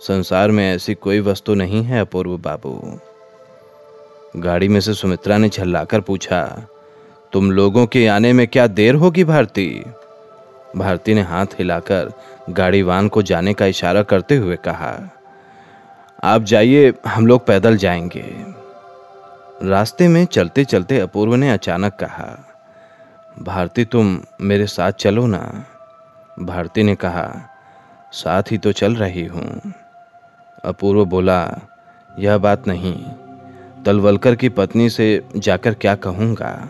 संसार 0.00 0.50
में 0.50 0.74
ऐसी 0.74 0.94
कोई 0.94 1.20
वस्तु 1.20 1.54
नहीं 1.54 1.82
है, 1.82 2.00
अपूर्व 2.00 2.38
बाबू। 2.38 2.98
गाड़ी 4.36 4.68
में 4.68 4.80
से 4.80 4.94
सुमित्रा 4.94 5.38
ने 5.38 5.48
झल्लाकर 5.48 6.00
पूछा, 6.00 6.66
तुम 7.32 7.50
लोगों 7.50 7.86
के 7.86 8.06
आने 8.06 8.32
में 8.32 8.46
क्या 8.48 8.66
देर 8.66 8.94
होगी 8.94 9.24
भारती? 9.24 9.84
भारती 10.76 11.14
ने 11.14 11.20
हाथ 11.20 11.46
हिलाकर 11.46 12.12
गाड़ी 12.50 12.82
वान 12.82 13.08
को 13.08 13.22
जाने 13.22 13.54
का 13.54 13.66
इशारा 13.66 14.02
करते 14.02 14.36
हुए 14.36 14.56
कहा, 14.56 15.10
आप 16.24 16.42
जाइए, 16.42 16.92
हम 17.06 17.26
लोग 17.26 17.46
पैदल 17.46 17.76
जाएँगे। 17.76 18.24
रास्ते 19.62 20.08
में 20.08 20.24
चलते 20.24 20.64
चलते 20.64 21.00
अपूर्व 21.00 21.34
ने 21.34 21.50
अचानक 21.50 21.94
कहा, 21.94 22.48
भारती, 23.42 23.84
तुम 23.84 24.20
मेरे 24.40 24.66
साथ 24.66 24.92
चलो 24.92 25.26
ना। 25.26 25.64
भारती 26.40 26.82
ने 26.82 26.94
कहा, 26.94 27.48
साथ 28.12 28.42
ही 28.50 28.58
तो 28.58 28.72
चल 28.72 28.94
रही 28.94 29.26
हूँ। 29.26 29.72
अपूर्व 30.64 31.04
बोला, 31.04 31.58
यह 32.18 32.38
बात 32.38 32.66
नहीं 32.66 33.04
तलवलकर 33.86 34.34
की 34.34 34.48
पत्नी 34.48 34.90
से 34.90 35.22
जाकर 35.36 35.74
क्या 35.74 35.94
कहूँगा? 35.94 36.68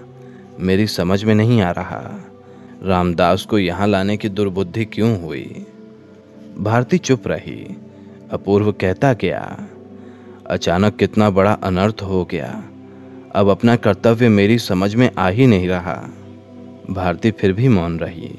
मेरी 0.61 0.87
समझ 0.87 1.25
में 1.25 1.35
नहीं 1.35 1.61
आ 1.61 1.71
रहा। 1.71 2.01
रामदास 2.83 3.47
को 3.47 3.59
यहाँ 3.59 3.87
लाने 3.87 4.17
की 4.17 4.29
दुर्बुद्धि 4.29 4.85
क्यों 4.85 5.23
हुई? 5.23 5.67
भारती 6.59 6.99
चुप 6.99 7.29
रही। 7.29 7.77
अपूर्व 8.31 8.73
कहता 8.73 9.13
गया, 9.13 9.67
अचानक 10.47 10.97
कितना 10.97 11.31
बड़ा 11.31 11.53
अनर्थ 11.53 12.03
हो 12.03 12.25
गया। 12.25 12.65
अब 13.35 13.49
अपना 13.49 13.77
कर्तव्य 13.77 14.29
मेरी 14.29 14.59
समझ 14.59 14.95
में 14.95 15.11
आ 15.19 15.29
ही 15.29 15.47
नहीं 15.47 15.69
रहा। 15.69 15.95
भारती 16.91 17.31
फिर 17.31 17.53
भी 17.53 17.69
मौन 17.69 17.99
रही। 17.99 18.39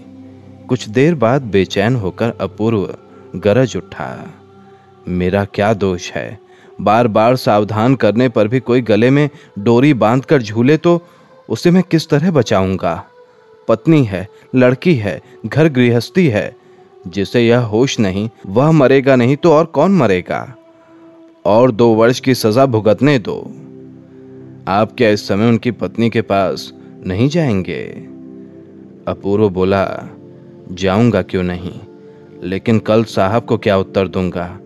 कुछ 0.67 0.89
देर 0.89 1.15
बाद 1.15 1.41
बेचैन 1.41 1.95
होकर 1.95 2.33
अपूर्व 2.41 2.95
गरज 3.36 3.77
उठा, 3.77 4.33
मेरा 5.07 5.45
क्या 5.45 5.73
दोष 5.73 6.12
है? 6.12 6.42
बार 6.81 7.07
बार 7.07 7.36
सावधान 7.36 7.95
करने 7.95 8.29
पर 8.29 8.47
भी 8.47 8.59
कोई 8.59 8.81
गले 8.81 9.09
में 9.09 9.29
डोरी 9.59 9.93
बांधकर 9.93 10.41
झूले 10.41 10.77
तो 10.77 11.01
उसे 11.49 11.71
मैं 11.71 11.83
किस 11.83 12.09
तरह 12.09 12.31
बचाऊँगा? 12.31 13.05
पत्नी 13.67 14.03
है, 14.03 14.27
लड़की 14.55 14.95
है, 14.95 15.21
घर 15.45 15.67
गृहस्थी 15.67 16.27
है। 16.27 16.55
जिसे 17.07 17.47
यह 17.47 17.59
होश 17.59 17.99
नहीं, 17.99 18.29
वह 18.47 18.71
मरेगा 18.71 19.15
नहीं 19.15 19.36
तो 19.36 19.53
और 19.53 19.65
कौन 19.65 19.91
मरेगा? 19.91 20.55
और 21.45 21.71
दो 21.71 21.89
वर्ष 21.93 22.19
की 22.19 22.36
सजा 22.36 22.65
भुगतने 22.65 23.19
दो। 23.19 23.51
आप 24.67 24.95
क्या 24.97 25.09
इस 25.09 25.27
समय 25.27 25.49
उनकी 25.49 25.71
पत्नी 25.71 26.09
के 26.09 26.21
पास 26.21 26.73
नहीं 27.05 27.29
जाएँगे? 27.29 27.83
अपूर्व 29.07 29.49
बोला, 29.49 30.09
जाऊँगा 30.71 31.21
क्यों 31.21 31.43
नहीं? 31.43 31.79
लेकिन 32.43 32.79
कल 32.79 33.03
साहब 33.03 33.45
को 33.45 33.57
क्या 33.57 33.77
उत्तर 33.77 34.07
दूँगा? 34.07 34.59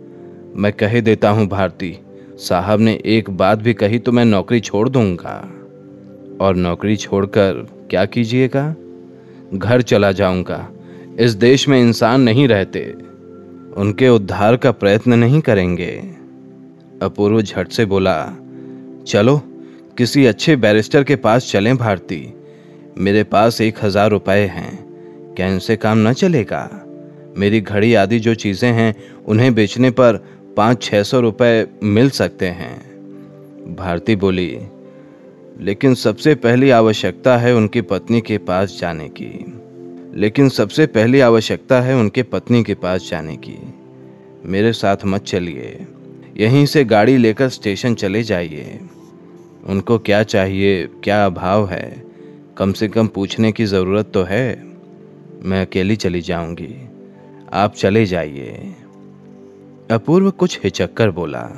मैं 0.57 0.71
कह 0.73 0.99
देता 1.01 1.29
हूँ 1.29 1.47
भारती, 1.47 1.97
साहब 2.37 2.79
ने 2.79 3.01
एक 3.05 3.29
बात 3.29 3.59
भी 3.59 3.73
कही 3.73 3.99
तो 3.99 4.11
मैं 4.11 4.25
नौकरी 4.25 4.59
छोड़ 4.59 4.89
दूँगा। 4.89 5.35
और 6.41 6.55
नौकरी 6.55 6.95
छोड़कर 6.95 7.67
क्या 7.89 8.05
कीजिएगा? 8.05 8.75
घर 9.53 9.81
चला 9.81 10.11
जाऊँगा। 10.11 10.67
इस 11.19 11.31
देश 11.31 11.67
में 11.67 11.79
इंसान 11.81 12.21
नहीं 12.21 12.47
रहते। 12.47 12.81
उनके 13.77 14.09
उद्धार 14.09 14.57
का 14.57 14.71
प्रयत्न 14.71 15.13
नहीं 15.13 15.41
करेंगे। 15.41 15.91
अपूर्व 17.01 17.41
झट 17.41 17.67
से 17.67 17.85
बोला, 17.85 18.37
चलो, 19.07 19.37
किसी 19.97 20.25
अच्छे 20.25 20.55
बैरिस्टर 20.55 21.03
के 21.03 21.15
पास 21.15 21.51
चलें 21.51 21.77
भारती। 21.77 22.33
मेरे 22.97 23.23
पास 23.23 23.61
एक 23.61 23.83
हज़ार 23.83 24.09
रुपए 24.09 24.39
हैं। 24.53 24.87
क्या 25.35 25.47
इनसे 25.47 25.75
काम 25.75 26.07
न 26.07 26.13
चलेगा? 26.13 26.83
मेरी 27.37 27.61
घड़ी 27.61 27.93
आदि 27.93 28.19
जो 28.19 28.33
चीज़ें 28.35 28.71
हैं, 28.71 28.95
उन्हें 29.25 29.53
बेचने 29.55 29.91
पर 29.91 30.36
पाँच 30.57 30.83
छह 30.83 31.03
सौ 31.03 31.19
रुपए 31.19 31.67
मिल 31.83 32.09
सकते 32.09 32.45
हैं। 32.45 32.81
भारती 33.75 34.15
बोली, 34.15 34.59
लेकिन 35.59 35.93
सबसे 35.93 36.35
पहली 36.35 36.69
आवश्यकता 36.69 37.37
है 37.37 37.55
उनकी 37.55 37.81
पत्नी 37.81 38.21
के 38.21 38.37
पास 38.37 38.77
जाने 38.81 39.09
की। 39.09 39.45
लेकिन 40.19 40.49
सबसे 40.49 40.85
पहली 40.85 41.19
आवश्यकता 41.19 41.81
है 41.81 41.95
उनके 41.95 42.23
पत्नी 42.23 42.63
के 42.63 42.73
पास 42.73 43.07
जाने 43.11 43.35
की। 43.35 43.73
मेरे 44.45 44.73
साथ 44.73 44.97
मत 45.05 45.23
चलिए। 45.23 45.87
यहीं 46.37 46.65
से 46.65 46.85
गाड़ी 46.85 47.17
लेकर 47.17 47.49
स्टेशन 47.49 47.95
चले 47.95 48.23
जाइए। 48.23 48.79
उनको 49.67 49.99
क्या 49.99 50.23
चाहिए, 50.23 50.87
क्या 51.03 51.25
अभाव 51.25 51.69
है? 51.69 52.03
कम 52.57 52.73
से 52.73 52.87
कम 52.87 53.07
पूछने 53.07 53.51
की 53.51 53.65
ज़रूरत 53.65 54.11
तो 54.13 54.23
है। 54.23 54.63
मैं 55.43 55.61
अकेली 55.61 55.95
चली 55.95 56.21
जाऊँगी। 56.21 56.89
आप 57.53 57.73
चले 57.73 58.05
जाइए। 58.05 58.73
अपूर्व 59.91 60.31
कुछ 60.31 60.59
हिचक 60.63 60.93
कर 60.93 61.11
बोला, 61.11 61.49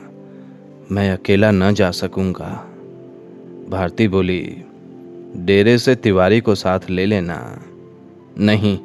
मैं 0.91 1.11
अकेला 1.11 1.51
न 1.51 1.73
जा 1.73 1.91
सकूँगा। 1.91 2.67
भारती 3.69 4.07
बोली, 4.07 4.57
डेरे 5.35 5.77
से 5.77 5.95
तिवारी 5.95 6.39
को 6.39 6.55
साथ 6.55 6.79
ले 6.89 7.05
लेना। 7.05 7.63
नहीं, 8.39 8.79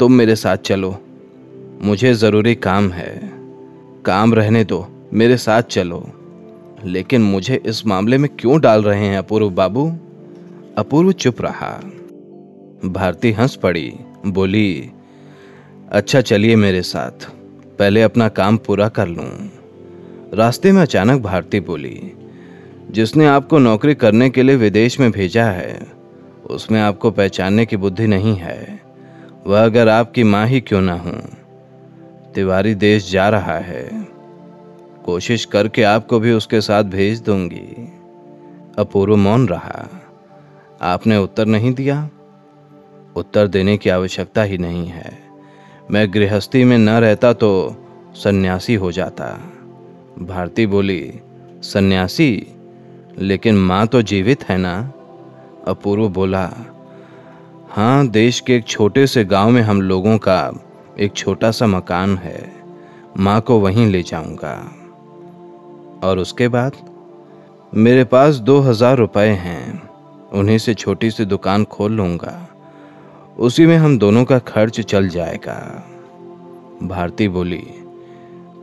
तुम 0.00 0.12
मेरे 0.12 0.36
साथ 0.36 0.56
चलो। 0.56 0.96
मुझे 1.82 2.14
ज़रूरी 2.14 2.54
काम 2.54 2.90
है। 2.90 3.32
काम 4.04 4.34
रहने 4.34 4.64
दो, 4.64 4.86
मेरे 5.12 5.36
साथ 5.36 5.62
चलो। 5.62 6.10
लेकिन 6.84 7.22
मुझे 7.22 7.62
इस 7.66 7.86
मामले 7.86 8.18
में 8.18 8.36
क्यों 8.38 8.60
डाल 8.60 8.82
रहे 8.82 9.04
हैं 9.04 9.18
अपूर्व 9.18 9.50
बाबू? 9.50 9.92
अपूर्व 10.78 11.12
चुप 11.12 11.42
रहा। 11.42 11.80
भारती 12.84 13.32
हंस 13.32 13.56
पड़ी, 13.56 13.94
बोली 14.26 14.90
अच्छा 15.92 16.20
चलिए 16.20 16.56
मेरे 16.56 16.82
साथ। 16.82 17.41
पहले 17.78 18.02
अपना 18.02 18.28
काम 18.28 18.56
पूरा 18.56 18.88
कर 18.88 19.08
लूँ। 19.08 19.50
रास्ते 20.34 20.72
में 20.72 20.82
अचानक 20.82 21.22
भारती 21.22 21.60
बोली, 21.60 22.12
जिसने 22.90 23.26
आपको 23.26 23.58
नौकरी 23.58 23.94
करने 23.94 24.30
के 24.30 24.42
लिए 24.42 24.56
विदेश 24.56 25.00
में 25.00 25.10
भेजा 25.10 25.44
है, 25.44 25.86
उसमें 26.50 26.80
आपको 26.80 27.10
पहचानने 27.10 27.66
की 27.66 27.76
बुद्धि 27.76 28.06
नहीं 28.06 28.36
है। 28.36 28.80
वह 29.46 29.64
अगर 29.64 29.88
आपकी 29.88 30.24
माँ 30.24 30.46
ही 30.46 30.60
क्यों 30.60 30.80
ना 30.80 30.94
हो? 30.94 31.12
तिवारी 32.34 32.74
देश 32.74 33.10
जा 33.12 33.28
रहा 33.28 33.58
है। 33.58 34.06
कोशिश 35.04 35.44
करके 35.44 35.82
आपको 35.82 36.20
भी 36.20 36.32
उसके 36.32 36.60
साथ 36.60 36.84
भेज 36.84 37.20
दूँगी। 37.20 37.92
अपूर्व 38.78 39.16
मौन 39.16 39.48
रहा, 39.48 39.88
आपने 40.82 41.16
उत्तर 41.16 41.46
नहीं 41.46 41.74
दिया? 41.74 42.10
उत्तर 43.16 43.48
देने 43.48 43.76
की 43.76 43.90
आवश्यकता 43.90 44.42
ही 44.42 44.58
नहीं 44.58 44.86
है। 44.86 45.31
मैं 45.90 46.12
गृहस्थी 46.14 46.64
में 46.64 46.78
न 46.78 46.88
रहता 46.88 47.32
तो 47.32 47.76
सन्यासी 48.14 48.74
हो 48.74 48.92
जाता। 48.92 49.24
भारती 50.22 50.66
बोली, 50.66 51.20
सन्यासी, 51.62 52.46
लेकिन 53.18 53.56
माँ 53.56 53.86
तो 53.86 54.02
जीवित 54.02 54.44
है 54.44 54.58
ना? 54.58 54.92
अपूर्व 55.68 56.08
बोला 56.08 56.52
हाँ 57.70 58.06
देश 58.08 58.40
के 58.40 58.56
एक 58.56 58.64
छोटे 58.64 59.06
से 59.06 59.24
गाँव 59.24 59.50
में 59.50 59.62
हम 59.62 59.82
लोगों 59.82 60.18
का 60.18 60.52
एक 61.00 61.12
छोटा 61.12 61.50
सा 61.50 61.66
मकान 61.66 62.16
है। 62.16 62.52
माँ 63.18 63.40
को 63.40 63.60
वहीं 63.60 63.86
ले 63.86 64.02
जाऊँगा। 64.02 64.54
और 66.04 66.18
उसके 66.18 66.48
बाद, 66.48 66.72
मेरे 67.74 68.04
पास 68.04 68.36
दो 68.36 68.60
हज़ार 68.60 68.96
रुपए 68.96 69.26
हैं, 69.26 69.88
उन्हीं 70.30 70.58
से 70.58 70.74
छोटी 70.74 71.10
सी 71.10 71.24
दुकान 71.24 71.64
खोल 71.64 71.92
लूँगा। 71.92 72.51
उसी 73.38 73.66
में 73.66 73.76
हम 73.76 73.98
दोनों 73.98 74.24
का 74.24 74.38
खर्च 74.38 74.80
चल 74.80 75.08
जाएगा। 75.08 75.54
भारती 76.82 77.28
बोली, 77.28 77.62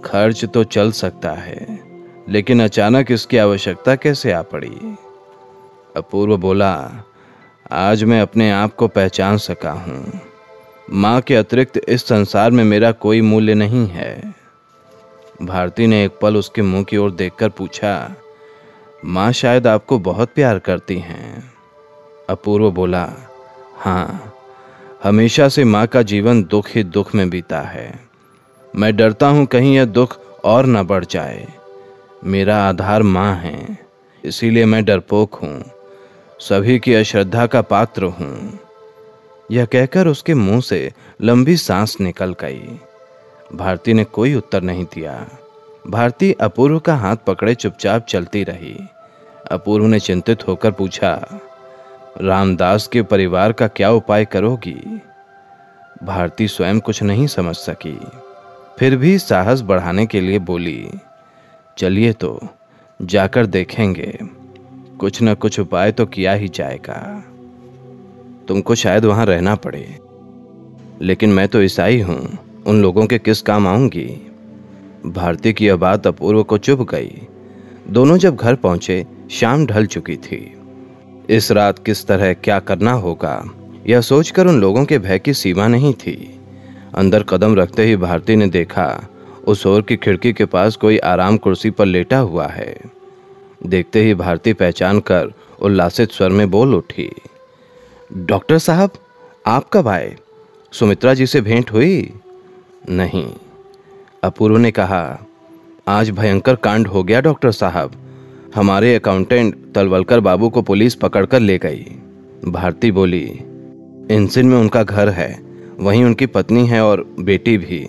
खर्च 0.06 0.46
तो 0.46 0.64
चल 0.64 0.92
सकता 0.92 1.32
है, 1.32 1.80
लेकिन 2.30 2.64
अचानक 2.64 3.12
इसकी 3.12 3.38
आवश्यकता 3.38 3.96
कैसे 3.96 4.32
आ 4.32 4.42
पड़ी? 4.42 4.98
अपूर्व 5.96 6.38
बोला, 6.38 7.04
आज 7.72 8.04
मैं 8.04 8.22
अपने 8.22 8.52
आप 8.52 8.76
को 8.76 8.88
पहचान 8.88 9.38
सका 9.38 9.72
हूँ। 9.72 10.20
माँ 10.92 11.22
के 11.22 11.36
अतिरिक्त 11.36 11.78
इस 11.78 12.08
संसार 12.08 12.52
में 12.52 12.64
मेरा 12.64 12.92
कोई 12.92 13.22
मूल्य 13.22 13.54
नहीं 13.54 13.88
है। 13.88 14.34
भारती 15.42 15.88
ने 15.88 16.04
एक 16.06 16.20
पल 16.22 16.38
उसके 16.38 16.62
मुँह 16.62 16.84
की 16.84 16.98
ओर 16.98 17.12
देखकर 17.12 17.50
पूछा, 17.50 18.16
माँ 19.06 19.32
शायद 19.32 19.68
आपको 19.68 20.00
बहुत 20.00 20.34
प्यार 20.36 20.60
करती 20.60 21.00
हैं? 21.00 21.54
अपूर्व 22.30 22.72
बोला 22.72 23.10
हाँ 23.76 24.34
हमेशा 25.04 25.50
से 25.50 25.64
माँ 25.64 25.88
का 25.88 26.02
जीवन 26.02 26.44
दुख 26.44 26.70
ही 26.70 26.84
दुख 26.84 27.16
में 27.16 27.30
बीता 27.30 27.62
है। 27.62 28.00
मैं 28.76 28.96
डरता 28.96 29.28
हूँ 29.28 29.46
कहीं 29.46 29.76
यह 29.76 29.86
दुख 29.86 30.18
और 30.44 30.66
न 30.66 30.84
बढ़ 30.84 31.06
जाए। 31.06 31.48
मेरा 32.24 32.58
आधार 32.58 33.04
माँ 33.04 33.36
है, 33.36 33.80
इसीलिए 34.26 34.66
मैं 34.66 34.86
डरपोक 34.86 35.36
हूँ। 35.36 35.64
सभी 36.40 36.80
की 36.80 36.94
अश्रद्धा 36.94 37.46
का 37.46 37.62
पात्र 37.62 38.04
हूँ। 38.04 38.60
यह 39.52 39.66
कहकर 39.66 40.08
उसके 40.08 40.34
मुँह 40.34 40.62
से 40.62 40.92
लंबी 41.22 41.58
सांस 41.58 41.98
निकल 42.02 42.36
गई। 42.42 42.80
भारती 43.56 43.94
ने 43.94 44.04
कोई 44.04 44.36
उत्तर 44.36 44.62
नहीं 44.62 44.84
दिया। 44.84 45.28
भारती 45.88 46.34
अपूर्व 46.34 46.80
का 46.80 46.96
हाथ 46.96 47.16
पकड़े 47.16 47.56
चुपचाप 47.56 48.06
चलती 48.06 48.44
रही। 48.44 48.78
अपूर्व 49.52 49.86
ने 49.86 50.00
चिंतित 50.00 50.48
होकर 50.48 50.72
पूछा 50.72 51.40
रामदास 52.18 52.88
के 52.88 53.02
परिवार 53.02 53.52
का 53.52 53.68
क्या 53.68 53.92
उपाय 53.92 54.26
करोगी? 54.26 55.02
भारती 56.04 56.48
स्वयं 56.48 56.80
कुछ 56.80 57.04
नहीं 57.04 57.28
समझ 57.28 57.56
सकी। 57.56 58.00
फिर 58.80 58.96
भी 58.96 59.20
साहस 59.20 59.62
बढ़ाने 59.62 60.06
के 60.06 60.22
लिए 60.22 60.40
बोली, 60.40 60.90
चलिए 61.78 62.14
तो 62.14 62.48
जाकर 63.02 63.46
देखेंगे। 63.46 64.20
कुछ 65.00 65.22
न 65.24 65.34
कुछ 65.34 65.60
उपाय 65.60 65.92
तो 65.92 66.06
किया 66.06 66.34
ही 66.34 66.48
जाएगा। 66.48 67.24
तुमको 68.48 68.76
शायद 68.76 69.06
वहाँ 69.06 69.26
रहना 69.26 69.56
पड़े। 69.56 70.00
लेकिन 71.02 71.30
मैं 71.30 71.48
तो 71.48 71.62
ईसाई 71.62 72.02
हूँ, 72.02 72.38
उन 72.68 72.82
लोगों 72.82 73.06
के 73.06 73.20
किस 73.20 73.42
काम 73.42 73.68
आऊँगी? 73.68 74.32
भारती 75.06 75.54
की 75.54 75.68
यह 75.68 75.76
बात 75.76 76.08
अपूर्व 76.08 76.44
को 76.44 76.58
चुभ 76.58 76.90
गई। 76.90 77.28
दोनों 77.90 78.18
जब 78.18 78.36
घर 78.36 78.56
पहुँचे, 78.56 79.08
शाम 79.32 79.66
ढल 79.66 79.86
चुकी 79.86 80.18
थी। 80.18 80.59
इस 81.30 81.52
रात 81.52 81.86
किस 81.86 82.08
तरह 82.08 82.34
क्या 82.34 82.60
करना 82.60 82.92
होगा? 82.92 83.50
यह 83.88 84.02
सोचकर 84.02 84.48
उन 84.48 84.62
लोगों 84.62 84.86
के 84.86 85.00
भय 85.00 85.20
की 85.20 85.34
सीमा 85.34 85.68
नहीं 85.68 85.94
थी। 85.94 86.40
अंदर 86.96 87.24
कदम 87.24 87.56
रखते 87.56 87.84
ही 87.84 87.96
भारती 87.96 88.36
ने 88.36 88.48
देखा, 88.48 89.08
उस 89.48 89.68
ओर 89.68 89.82
की 89.82 89.98
खिड़की 89.98 90.34
के 90.34 90.46
पास 90.46 90.76
कोई 90.76 90.98
आराम 90.98 91.38
कुर्सी 91.38 91.70
पर 91.70 91.86
लेटा 91.86 92.18
हुआ 92.18 92.48
है। 92.48 92.78
देखते 93.66 94.02
ही 94.02 94.14
भारती 94.14 94.54
पहचान 94.54 95.00
कर 95.00 95.34
उल्लासित 95.62 96.12
स्वर 96.12 96.30
में 96.30 96.52
बोल 96.52 96.76
उठी, 96.76 97.12
डॉक्टर 98.14 98.58
साहब, 98.58 98.92
आप 99.48 99.70
कब 99.74 99.88
आए? 99.88 100.16
सुमित्रा 100.72 101.14
जी 101.14 101.26
से 101.26 101.42
भेंट 101.42 101.72
हुई? 101.72 102.14
नहीं। 102.90 103.34
अपूर्व 104.24 104.58
ने 104.58 104.72
कहा, 104.72 105.20
आज 105.88 106.10
भयंकर 106.10 106.56
कांड 106.56 106.88
हो 106.88 107.04
गया, 107.04 107.22
डॉक्टर 107.22 107.52
साहब। 107.52 107.92
हमारे 108.56 108.96
अकाउंटेंट 108.96 109.56
तलवलकर 109.76 110.20
बाबू 110.20 110.50
को 110.50 110.62
पुलिस 110.62 110.96
पकड़कर 110.96 111.40
ले 111.40 111.58
गई। 111.58 111.86
भारती 112.48 112.92
बोली 112.92 113.40
इंसिन 114.12 114.48
में 114.48 114.58
उनका 114.58 114.84
घर 114.84 115.10
है, 115.10 115.40
वहीं 115.80 116.04
उनकी 116.04 116.26
पत्नी 116.26 116.68
है 116.68 116.82
और 116.82 117.16
बेटी 117.20 117.58
भी। 117.58 117.88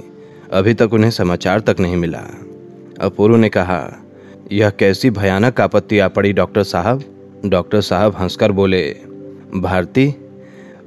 अभी 0.52 0.74
तक 0.74 0.92
उन्हें 0.92 1.10
समाचार 1.10 1.60
तक 1.60 1.76
नहीं 1.80 1.96
मिला। 1.96 2.24
अपूर्व 3.00 3.36
ने 3.36 3.48
कहा, 3.48 3.90
यह 4.52 4.70
कैसी 4.70 5.10
भयानक 5.10 5.60
आपत्ति 5.60 5.98
आ 5.98 6.08
पड़ी, 6.08 6.32
डॉक्टर 6.32 6.62
साहब? 6.62 7.04
डॉक्टर 7.46 7.80
साहब 7.80 8.16
हंसकर 8.16 8.52
बोले, 8.52 8.96
भारती, 9.56 10.14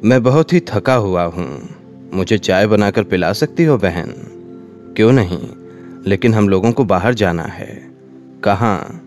मैं 0.04 0.24
बहुत 0.24 0.54
ही 0.54 0.60
थका 0.60 0.96
हुआ 0.96 1.24
हूँ। 1.24 1.70
मुझे 2.14 2.38
चाय 2.38 2.68
बनाकर 2.68 3.04
पिला 3.04 3.34
सकती 3.34 3.64
हो 3.64 3.78
बहन? 3.78 4.14
क्यों 4.96 5.12
नहीं? 5.12 5.50
लेकिन 6.08 6.34
हम 6.34 6.50
लोगों 6.50 6.72
को 6.72 6.84
बाहर 6.84 7.14
जाना 7.14 7.44
है। 7.44 7.92
कहाँ? 8.44 9.03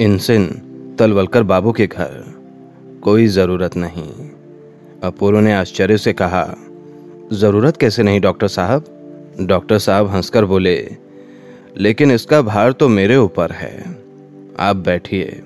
इनसिन 0.00 0.46
तलवलकर 0.98 1.42
बाबू 1.42 1.72
के 1.72 1.86
घर। 1.86 2.24
कोई 3.02 3.26
ज़रूरत 3.26 3.76
नहीं। 3.76 4.30
अपूर्व 5.02 5.40
ने 5.40 5.54
आश्चर्य 5.54 5.98
से 5.98 6.12
कहा, 6.12 6.56
ज़रूरत 7.32 7.76
कैसे 7.76 8.02
नहीं, 8.02 8.20
डॉक्टर 8.20 8.48
साहब? 8.48 8.84
डॉक्टर 9.40 9.78
साहब 9.78 10.06
हंसकर 10.06 10.44
बोले, 10.44 10.96
लेकिन 11.76 12.10
इसका 12.10 12.42
भार 12.42 12.72
तो 12.72 12.88
मेरे 12.88 13.16
ऊपर 13.16 13.52
है। 13.52 13.96
आप 14.58 14.76
बैठिए। 14.76 15.42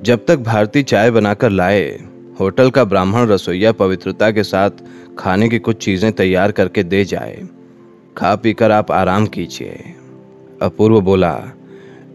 जब 0.00 0.26
तक 0.26 0.36
भारती 0.36 0.82
चाय 0.82 1.10
बनाकर 1.10 1.50
लाए, 1.50 2.00
होटल 2.40 2.70
का 2.70 2.84
ब्राह्मण 2.84 3.26
रसोईया 3.26 3.72
पवित्रता 3.72 4.30
के 4.30 4.42
साथ 4.42 4.70
खाने 5.18 5.48
की 5.48 5.58
कुछ 5.58 5.76
चीज़ें 5.76 6.12
तैयार 6.12 6.52
करके 6.52 6.82
दे 6.82 7.04
जाए। 7.04 7.48
खा 8.16 8.34
पीकर 8.34 8.70
आप 8.70 8.90
आराम 8.90 9.26
कीजिए। 9.26 9.94
अपूर्व 10.62 11.00
बोला 11.00 11.52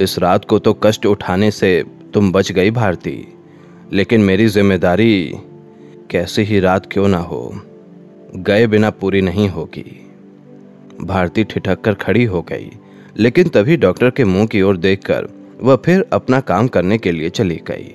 इस 0.04 0.18
रात 0.20 0.46
को 0.46 0.60
तो 0.60 0.74
कष्ट 0.84 1.06
उठाने 1.06 1.50
से 1.52 1.84
तुम 2.14 2.32
बच 2.32 2.52
गई 2.52 2.72
भारती। 2.72 3.16
लेकिन 3.92 4.22
मेरी 4.22 4.48
ज़िम्मेदारी 4.48 5.40
कैसे 6.12 6.44
ही 6.44 6.60
रात 6.60 6.92
क्यों 6.92 7.08
ना 7.08 7.18
हो, 7.20 7.52
गए 8.38 8.68
बिना 8.68 8.90
पूरी 8.92 9.22
नहीं 9.22 9.48
होगी। 9.50 10.00
भारती 11.02 11.44
ठिठक 11.44 11.82
कर 11.82 11.94
खड़ी 11.96 12.24
हो 12.26 12.42
गई, 12.42 12.70
लेकिन 13.18 13.50
तभी 13.50 13.78
डॉक्टर 13.78 14.10
के 14.10 14.26
मुँह 14.26 14.46
की 14.46 14.62
ओर 14.62 14.78
देखकर 14.78 15.28
वह 15.62 15.76
फिर 15.76 16.06
अपना 16.14 16.40
काम 16.42 16.68
करने 16.68 16.98
के 16.98 17.12
लिए 17.12 17.30
चली 17.32 17.62
गई। 17.68 17.94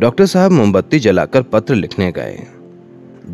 डॉक्टर 0.00 0.26
साहब 0.26 0.52
मोमबत्ती 0.52 0.98
जलाकर 0.98 1.42
पत्र 1.44 1.74
लिखने 1.74 2.10
गए। 2.12 2.46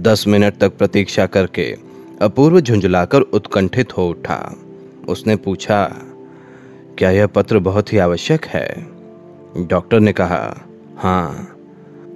दस 0.02 0.26
मिनट 0.26 0.58
तक 0.58 0.76
प्रतीक्षा 0.78 1.26
करके 1.28 1.74
अपूर्व 2.22 2.60
झुंझलाकर 2.60 3.20
उत्कंठित 3.20 3.96
हो 3.96 4.08
उठा। 4.08 4.38
उसने 5.08 5.36
पूछा 5.36 5.84
क्या 6.98 7.10
यह 7.10 7.26
पत्र 7.26 7.58
बहुत 7.58 7.92
ही 7.92 7.98
आवश्यक 7.98 8.44
है? 8.44 8.86
डॉक्टर 9.58 10.00
ने 10.00 10.12
कहा 10.12 10.66
हाँ। 10.96 11.56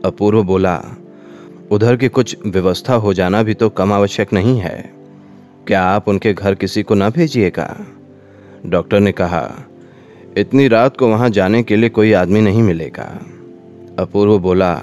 अपूर्व 0.05 0.43
बोला, 0.43 0.83
उधर 1.71 1.97
की 1.97 2.09
कुछ 2.09 2.37
व्यवस्था 2.47 2.95
हो 2.95 3.15
जाना 3.15 3.43
भी 3.43 3.55
तो 3.55 3.69
कम 3.69 3.93
आवश्यक 3.93 4.33
नहीं 4.33 4.59
है। 4.59 4.95
क्या 5.67 5.83
आप 5.83 6.09
उनके 6.09 6.33
घर 6.33 6.55
किसी 6.55 6.83
को 6.83 6.95
ना 6.95 7.11
भेजिएगा? 7.11 7.87
डॉक्टर 8.67 9.01
ने 9.01 9.13
कहा, 9.13 9.55
इतनी 10.37 10.69
रात 10.69 10.97
को 10.97 11.09
वहाँ 11.09 11.31
जाने 11.31 11.63
के 11.63 11.77
लिए 11.77 11.89
कोई 11.89 12.13
आदमी 12.13 12.41
नहीं 12.41 12.63
मिलेगा। 12.63 13.21
अपूर्व 13.99 14.39
बोला, 14.39 14.75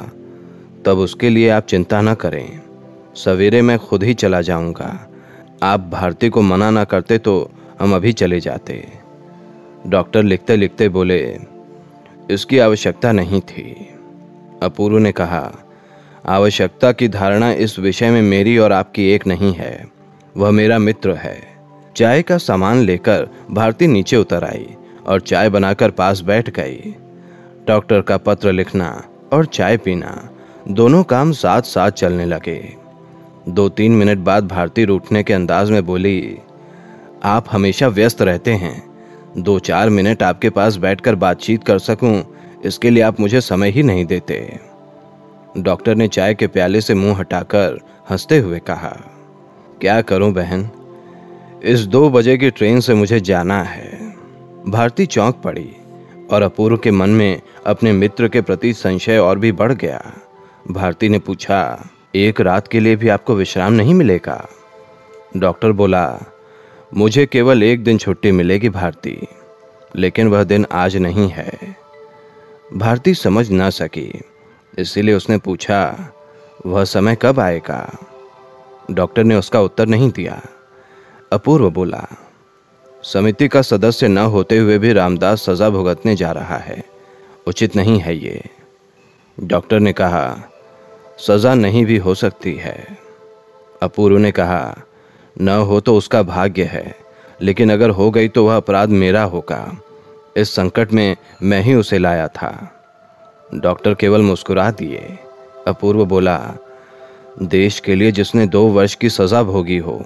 तब 0.85 0.97
उसके 0.97 1.29
लिए 1.29 1.49
आप 1.49 1.65
चिंता 1.65 2.01
ना 2.01 2.13
करें। 2.13 2.61
सवेरे 3.15 3.61
मैं 3.61 3.79
खुद 3.79 4.03
ही 4.03 4.13
चला 4.13 4.41
जाऊँगा। 4.41 5.07
आप 5.63 5.79
भारती 5.79 6.29
को 6.29 6.41
मना 6.41 6.69
ना 6.69 6.83
करते 6.83 7.17
तो 7.17 7.51
हम 7.79 7.95
अभी 7.95 8.13
चले 8.13 8.39
जाते। 8.39 9.04
डॉक्टर 9.87 10.23
लिखते 10.23 10.55
लिखते 10.55 10.89
बोले, 10.89 11.37
इसकी 12.31 12.59
आवश्यकता 12.59 13.11
नहीं 13.11 13.41
थी। 13.41 13.89
अपूर्व 14.63 14.97
ने 14.97 15.11
कहा, 15.11 15.51
आवश्यकता 16.25 16.91
की 16.91 17.07
धारणा 17.07 17.51
इस 17.51 17.79
विषय 17.79 18.09
में 18.09 18.21
मेरी 18.21 18.57
और 18.57 18.71
आपकी 18.71 19.09
एक 19.09 19.27
नहीं 19.27 19.53
है। 19.53 19.87
वह 20.37 20.51
मेरा 20.51 20.79
मित्र 20.79 21.13
है। 21.13 21.37
चाय 21.95 22.21
का 22.21 22.37
सामान 22.37 22.77
लेकर 22.77 23.27
भारती 23.51 23.87
नीचे 23.87 24.17
उतर 24.17 24.43
आई 24.43 24.67
और 25.07 25.21
चाय 25.21 25.49
बनाकर 25.49 25.91
पास 25.91 26.21
बैठ 26.21 26.49
गई। 26.49 26.95
डॉक्टर 27.67 28.01
का 28.01 28.17
पत्र 28.17 28.51
लिखना 28.51 29.03
और 29.33 29.45
चाय 29.45 29.77
पीना 29.77 30.29
दोनों 30.67 31.03
काम 31.03 31.31
साथ 31.31 31.61
साथ 31.61 31.91
चलने 31.91 32.25
लगे। 32.25 32.75
दो 33.49 33.69
तीन 33.69 33.91
मिनट 33.91 34.17
बाद 34.17 34.47
भारती 34.47 34.85
रूठने 34.85 35.23
के 35.23 35.33
अंदाज 35.33 35.71
में 35.71 35.85
बोली, 35.85 36.37
आप 37.23 37.45
हमेशा 37.51 37.87
व्यस्त 37.87 38.21
रहते 38.21 38.51
हैं। 38.51 38.84
दो 39.37 39.59
चार 39.59 39.89
मिनट 39.89 40.23
आपके 40.23 40.49
पास 40.49 40.75
बैठकर 40.75 41.15
बातचीत 41.15 41.63
कर 41.63 41.79
सकूँ, 41.79 42.23
इसके 42.65 42.89
लिए 42.89 43.03
आप 43.03 43.19
मुझे 43.19 43.41
समय 43.41 43.69
ही 43.69 43.83
नहीं 43.83 44.05
देते। 44.05 44.59
डॉक्टर 45.57 45.95
ने 45.95 46.07
चाय 46.07 46.33
के 46.33 46.47
प्याले 46.47 46.81
से 46.81 46.93
मुँह 46.93 47.19
हटाकर 47.19 47.79
हँसते 48.09 48.37
हुए 48.37 48.59
कहा, 48.59 48.89
क्या 49.81 50.01
करूँ 50.01 50.31
बहन? 50.33 50.69
इस 51.63 51.85
दो 51.85 52.09
बजे 52.09 52.37
की 52.37 52.49
ट्रेन 52.49 52.79
से 52.79 52.93
मुझे 52.93 53.19
जाना 53.19 53.61
है। 53.63 54.15
भारती 54.67 55.05
चौंक 55.05 55.35
पड़ी 55.35 55.75
और 56.31 56.41
अपूर्व 56.41 56.77
के 56.77 56.91
मन 56.91 57.09
में 57.09 57.41
अपने 57.65 57.91
मित्र 57.91 58.27
के 58.27 58.41
प्रति 58.41 58.73
संशय 58.73 59.17
और 59.17 59.39
भी 59.39 59.51
बढ़ 59.51 59.73
गया। 59.73 60.13
भारती 60.71 61.09
ने 61.09 61.19
पूछा, 61.19 61.89
एक 62.15 62.41
रात 62.41 62.67
के 62.67 62.79
लिए 62.79 62.95
भी 62.95 63.09
आपको 63.09 63.35
विश्राम 63.35 63.73
नहीं 63.73 63.93
मिलेगा? 63.93 64.47
डॉक्टर 65.37 65.71
बोला 65.71 66.05
मुझे 66.93 67.25
केवल 67.25 67.63
एक 67.63 67.83
दिन 67.83 67.97
छुट्टी 67.97 68.31
मिलेगी 68.31 68.69
भारती, 68.69 69.27
लेकिन 69.95 70.27
वह 70.27 70.43
दिन 70.43 70.65
आज 70.71 70.97
नहीं 70.97 71.29
है। 71.29 71.77
भारती 72.73 73.13
समझ 73.13 73.49
ना 73.49 73.69
सकी, 73.69 74.21
इसीलिए 74.79 75.15
उसने 75.15 75.37
पूछा, 75.37 76.09
वह 76.65 76.83
समय 76.83 77.17
कब 77.21 77.39
आएगा? 77.39 77.97
डॉक्टर 78.91 79.23
ने 79.23 79.35
उसका 79.35 79.61
उत्तर 79.61 79.87
नहीं 79.87 80.11
दिया। 80.11 80.41
अपूर्व 81.31 81.71
बोला, 81.71 82.07
समिति 83.03 83.47
का 83.47 83.61
सदस्य 83.61 84.07
न 84.07 84.17
होते 84.17 84.57
हुए 84.57 84.77
भी 84.77 84.93
रामदास 84.93 85.49
सजा 85.49 85.69
भुगतने 85.69 86.15
जा 86.15 86.31
रहा 86.31 86.57
है। 86.57 86.83
उचित 87.47 87.75
नहीं 87.75 87.99
है 87.99 88.17
ये। 88.17 88.43
डॉक्टर 89.39 89.79
ने 89.79 89.93
कहा, 89.93 90.43
सजा 91.17 91.53
नहीं 91.53 91.85
भी 91.85 91.97
हो 91.97 92.15
सकती 92.15 92.53
है। 92.53 92.97
अपूर्व 93.81 94.17
ने 94.17 94.31
कहा 94.31 94.77
न 95.35 95.49
हो 95.59 95.79
तो 95.79 95.95
उसका 95.97 96.21
भाग्य 96.23 96.63
है, 96.63 96.95
लेकिन 97.41 97.71
अगर 97.71 97.89
हो 97.89 98.09
गई 98.11 98.27
तो 98.27 98.45
वह 98.47 98.55
अपराध 98.57 98.89
मेरा 98.89 99.23
होगा। 99.23 99.77
इस 100.37 100.53
संकट 100.55 100.93
में 100.93 101.15
मैं 101.43 101.61
ही 101.61 101.73
उसे 101.73 101.97
लाया 101.97 102.27
था। 102.27 102.51
डॉक्टर 103.55 103.93
केवल 103.93 104.21
मुस्कुरा 104.21 104.69
दिए। 104.71 105.17
अपूर्व 105.67 106.05
बोला, 106.05 106.39
देश 107.41 107.79
के 107.79 107.95
लिए 107.95 108.11
जिसने 108.11 108.45
दो 108.47 108.65
वर्ष 108.67 108.95
की 108.95 109.09
सजा 109.09 109.41
भोगी 109.43 109.77
हो, 109.77 110.03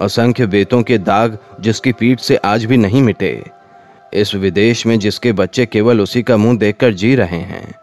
असंख्य 0.00 0.46
बेतों 0.46 0.82
के 0.82 0.98
दाग 0.98 1.38
जिसकी 1.60 1.92
पीठ 1.92 2.20
से 2.20 2.36
आज 2.36 2.64
भी 2.64 2.76
नहीं 2.76 3.02
मिटे, 3.02 3.42
इस 4.14 4.34
विदेश 4.34 4.84
में 4.86 4.98
जिसके 4.98 5.32
बच्चे 5.32 5.66
केवल 5.66 6.00
उसी 6.00 6.22
का 6.22 6.36
मुँह 6.36 6.58
देखकर 6.58 6.92
जी 6.92 7.14
रहे 7.14 7.40
हैं, 7.40 7.74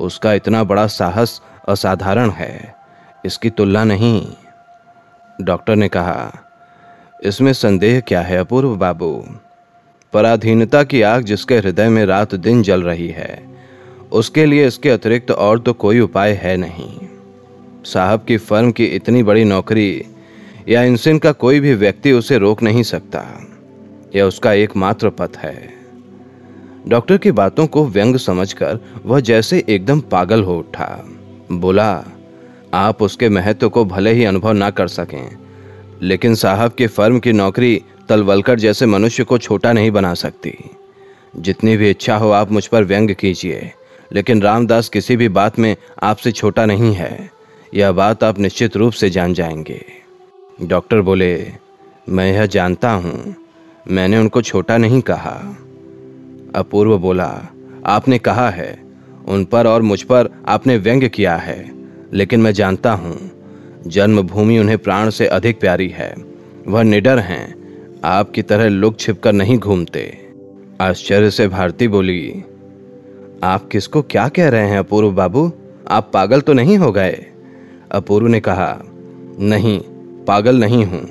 उसका 0.00 0.32
इतना 0.32 0.62
बड़ा 0.64 0.86
साहस 0.86 1.40
असाधारण 1.68 2.30
है, 2.30 2.74
इसकी 3.24 3.50
तुलना 3.50 3.84
नहीं। 3.84 4.26
डॉक्टर 5.38 5.76
ने 5.76 5.88
कहा, 5.88 6.32
इसमें 7.24 7.52
संदेह 7.52 8.00
क्या 8.00 8.20
है 8.22 8.36
अपूर्व 8.38 8.76
बाबू? 8.76 9.10
पराधीनता 10.12 10.82
की 10.82 11.00
आग 11.02 11.22
जिसके 11.22 11.56
हृदय 11.56 11.88
में 11.88 12.04
रात 12.06 12.34
दिन 12.36 12.62
जल 12.62 12.82
रही 12.82 13.08
है, 13.08 13.42
उसके 14.12 14.44
लिए 14.46 14.66
इसके 14.66 14.90
अतिरिक्त 14.90 15.30
और 15.30 15.58
तो 15.58 15.72
कोई 15.74 16.00
उपाय 16.00 16.32
है 16.42 16.56
नहीं। 16.56 17.08
साहब 17.84 18.24
की 18.28 18.36
फर्म 18.36 18.70
की 18.72 18.84
इतनी 18.86 19.22
बड़ी 19.22 19.44
नौकरी 19.44 20.04
या 20.68 20.82
इनसिन 20.82 21.18
का 21.18 21.32
कोई 21.34 21.60
भी 21.60 21.74
व्यक्ति 21.74 22.12
उसे 22.12 22.38
रोक 22.38 22.62
नहीं 22.62 22.82
सकता, 22.84 23.24
यह 24.16 24.24
उसका 24.24 24.52
एकमात्र 24.52 25.10
पथ 25.10 25.36
है। 25.36 25.72
डॉक्टर 26.88 27.18
की 27.18 27.30
बातों 27.32 27.66
को 27.66 27.86
व्यंग 27.86 28.16
समझकर 28.18 28.78
वह 29.04 29.20
जैसे 29.20 29.64
एकदम 29.68 30.00
पागल 30.02 30.42
हो 30.42 30.58
उठा। 30.58 31.04
बोला 31.52 32.04
आप 32.74 33.02
उसके 33.02 33.28
महत्व 33.28 33.68
को 33.68 33.84
भले 33.84 34.12
ही 34.12 34.24
अनुभव 34.24 34.52
ना 34.52 34.70
कर 34.70 34.88
सकें, 34.88 35.36
लेकिन 36.02 36.34
साहब 36.34 36.72
के 36.72 36.86
फर्म 36.86 37.18
की 37.18 37.32
नौकरी 37.32 37.82
तलवलकर 38.08 38.58
जैसे 38.58 38.86
मनुष्य 38.86 39.24
को 39.24 39.38
छोटा 39.38 39.72
नहीं 39.72 39.90
बना 39.90 40.14
सकती। 40.14 40.70
जितनी 41.36 41.76
भी 41.76 41.90
इच्छा 41.90 42.16
हो 42.16 42.30
आप 42.30 42.52
मुझ 42.52 42.66
पर 42.66 42.84
व्यंग 42.84 43.10
कीजिए, 43.10 43.72
लेकिन 44.12 44.42
रामदास 44.42 44.88
किसी 44.88 45.16
भी 45.16 45.28
बात 45.28 45.58
में 45.58 45.76
आपसे 46.02 46.32
छोटा 46.32 46.66
नहीं 46.66 46.94
है। 46.94 47.30
यह 47.74 47.92
बात 47.92 48.24
आप 48.24 48.38
निश्चित 48.38 48.76
रूप 48.76 48.92
से 48.92 49.10
जान 49.10 49.34
जाएँगे। 49.34 49.84
डॉक्टर 50.62 51.00
बोले, 51.00 51.52
मैं 52.08 52.32
यह 52.32 52.46
जानता 52.46 52.90
हूँ, 52.90 53.34
मैंने 53.90 54.18
उनको 54.18 54.42
छोटा 54.42 54.76
नहीं 54.76 55.00
कहा। 55.00 55.56
अपूर्व 56.54 56.98
बोला, 56.98 57.48
आपने 57.86 58.18
कहा 58.18 58.50
है, 58.50 58.82
उन 59.26 59.44
पर 59.44 59.66
और 59.66 59.82
मुझ 59.82 60.02
पर 60.02 60.28
आपने 60.48 60.76
व्यंग 60.76 61.08
किया 61.08 61.36
है। 61.36 61.83
लेकिन 62.14 62.40
मैं 62.40 62.52
जानता 62.52 62.92
हूँ, 62.92 63.30
जन्मभूमि 63.86 64.58
उन्हें 64.58 64.78
प्राण 64.78 65.10
से 65.10 65.26
अधिक 65.26 65.60
प्यारी 65.60 65.88
है। 65.88 66.14
वह 66.66 66.82
निडर 66.82 67.18
हैं, 67.18 67.54
आपकी 68.04 68.42
तरह 68.42 68.68
लुक 68.68 68.98
छिपकर 68.98 69.32
नहीं 69.32 69.58
घूमते। 69.58 70.18
आश्चर्य 70.80 71.30
से 71.30 71.48
भारती 71.48 71.88
बोली, 71.88 72.44
आप 73.42 73.68
किसको 73.68 74.02
क्या 74.02 74.28
कह 74.28 74.48
रहे 74.48 74.68
हैं 74.68 74.78
अपूर्व 74.78 75.10
बाबू? 75.10 75.52
आप 75.88 76.10
पागल 76.14 76.40
तो 76.40 76.52
नहीं 76.52 76.76
हो 76.78 76.92
गए? 76.92 77.26
अपूर्व 77.90 78.26
ने 78.26 78.40
कहा, 78.40 78.82
नहीं, 79.40 79.78
पागल 80.24 80.60
नहीं 80.60 80.84
हूँ। 80.84 81.06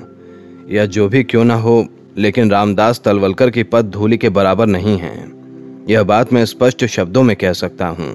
या 0.70 0.86
जो 0.86 1.08
भी 1.08 1.24
क्यों 1.24 1.44
ना 1.44 1.54
हो, 1.54 1.86
लेकिन 2.16 2.50
रामदास 2.50 3.00
तलवलकर 3.04 3.50
की 3.50 3.62
पद 3.62 3.84
धूलि 3.84 4.16
के 4.16 4.28
बराबर 4.28 4.66
नहीं 4.66 4.98
है। 4.98 5.14
यह 5.88 6.02
बात 6.02 6.32
मैं 6.32 6.44
स्पष्ट 6.44 6.84
शब्दों 6.86 7.22
में 7.22 7.36
कह 7.36 7.52
सकता 7.52 7.86
हूँ। 7.86 8.12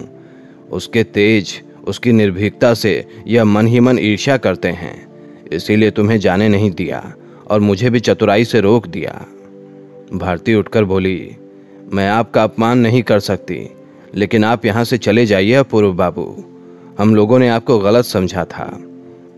उसके 0.72 1.04
तेज 1.04 1.62
उसकी 1.88 2.12
निर्भीकता 2.12 2.74
से 2.74 3.06
यह 3.28 3.46
मन 3.46 3.68
ही 3.68 3.80
मन 3.80 4.00
ईर्ष्या 4.00 4.38
करते 4.38 4.68
हैं। 4.68 5.08
इसीलिए 5.52 5.92
तुम्हें 5.92 6.20
जाने 6.20 6.50
नहीं 6.50 6.72
दिया 6.72 7.14
और 7.48 7.60
मुझे 7.60 7.90
भी 7.90 8.00
चतुराई 8.00 8.46
से 8.46 8.62
रोक 8.62 8.88
दिया। 8.88 9.26
भारती 10.14 10.56
उठकर 10.56 10.84
बोली, 10.84 11.36
मैं 11.94 12.10
आपका 12.10 12.44
अपमान 12.44 12.80
नहीं 12.80 13.04
कर 13.04 13.20
सकती, 13.20 13.70
लेकिन 14.16 14.44
आप 14.44 14.66
यहाँ 14.66 14.84
से 14.84 14.98
चले 14.98 15.26
जाइए 15.26 15.64
पूर्व 15.64 15.94
बाबू। 15.94 16.46
हम 17.00 17.16
लोगों 17.16 17.40
ने 17.40 17.50
आपको 17.50 17.80
गलत 17.80 18.06
समझा 18.06 18.46
था। 18.46 18.84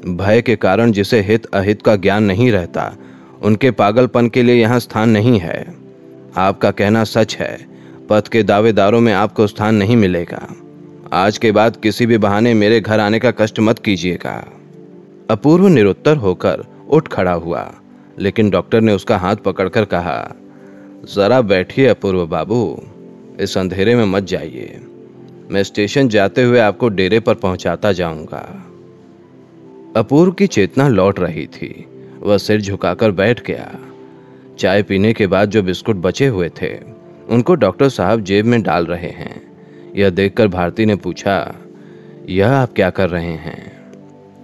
भय 0.08 0.42
के 0.42 0.56
कारण 0.56 0.92
जिसे 0.92 1.22
हित 1.22 1.46
अहित 1.46 1.82
का 1.82 1.96
ज्ञान 1.96 2.24
नहीं 2.24 2.52
रहता, 2.52 2.98
उनके 3.42 3.72
पागलपन 3.72 4.30
के 4.30 4.44
लिए 4.44 4.56
यहाँ 4.56 4.80
स्थान 4.80 5.10
नहीं 5.10 5.40
है। 5.40 5.76
आपका 6.38 6.72
कहना 6.72 7.04
सच 7.04 7.36
है। 7.36 7.68
पथ 8.10 8.28
के 8.28 8.44
दावेदारों 8.44 9.00
में 9.00 9.14
आपको 9.14 9.48
स्थान 9.48 9.76
नहीं 9.76 9.96
मिलेगा। 9.96 10.56
आज 11.14 11.38
के 11.38 11.52
बाद 11.52 11.76
किसी 11.76 12.06
भी 12.06 12.18
बहाने 12.18 12.54
मेरे 12.54 12.82
घर 12.82 13.00
आने 13.00 13.20
का 13.20 13.32
कष्ट 13.32 13.60
मत 13.60 13.80
कीजिएगा। 13.80 14.52
अपूर्व 15.30 15.68
निरुत्तर 15.68 16.18
होकर 16.18 16.66
उठ 16.90 17.08
खड़ा 17.08 17.32
हुआ, 17.32 17.74
लेकिन 18.20 18.50
डॉक्टर 18.50 18.82
ने 18.82 18.94
उसका 18.94 19.18
हाथ 19.18 19.36
पकड़कर 19.36 19.86
कहा, 19.86 20.36
जरा 21.16 21.42
बैठिए 21.42 21.88
अपूर्व 21.88 22.28
बाबू, 22.28 22.84
इस 23.40 23.58
अंधेरे 23.58 23.96
में 23.96 24.06
मत 24.06 24.24
जाइए। 24.24 24.82
मैं 25.50 25.64
स्टेशन 25.64 26.10
जाते 26.10 26.44
हुए 26.44 26.60
आपको 26.60 26.90
डेरे 26.90 27.20
पर 27.20 27.36
पहुंचाता 27.36 27.92
जाऊँगा। 27.92 28.66
अपूर्व 29.96 30.32
की 30.32 30.48
चेतना 30.48 30.88
लौट 30.88 31.20
रही 31.20 31.48
थी। 31.48 31.86
वह 32.20 32.38
सिर 32.38 32.62
झुकाकर 32.62 33.12
बैठ 33.12 33.48
गया। 33.48 33.76
चाय 34.60 34.84
पीने 34.84 35.14
के 35.14 35.28
बाद 35.28 35.50
जो 35.50 35.64
बिस्कुट 35.64 35.96
बचे 35.96 36.28
हुए 36.28 36.50
थे, 36.62 36.78
उनको 37.30 37.56
डॉक्टर 37.56 37.90
साहब 37.90 38.22
जेब 38.22 38.46
में 38.46 38.62
डाल 38.62 38.86
रहे 38.86 39.10
हैं। 39.10 39.51
यह 39.96 40.10
देखकर 40.10 40.48
भारती 40.48 40.86
ने 40.86 40.96
पूछा, 40.96 41.56
यह 42.30 42.52
आप 42.52 42.74
क्या 42.74 42.90
कर 42.90 43.10
रहे 43.10 43.32
हैं? 43.32 43.82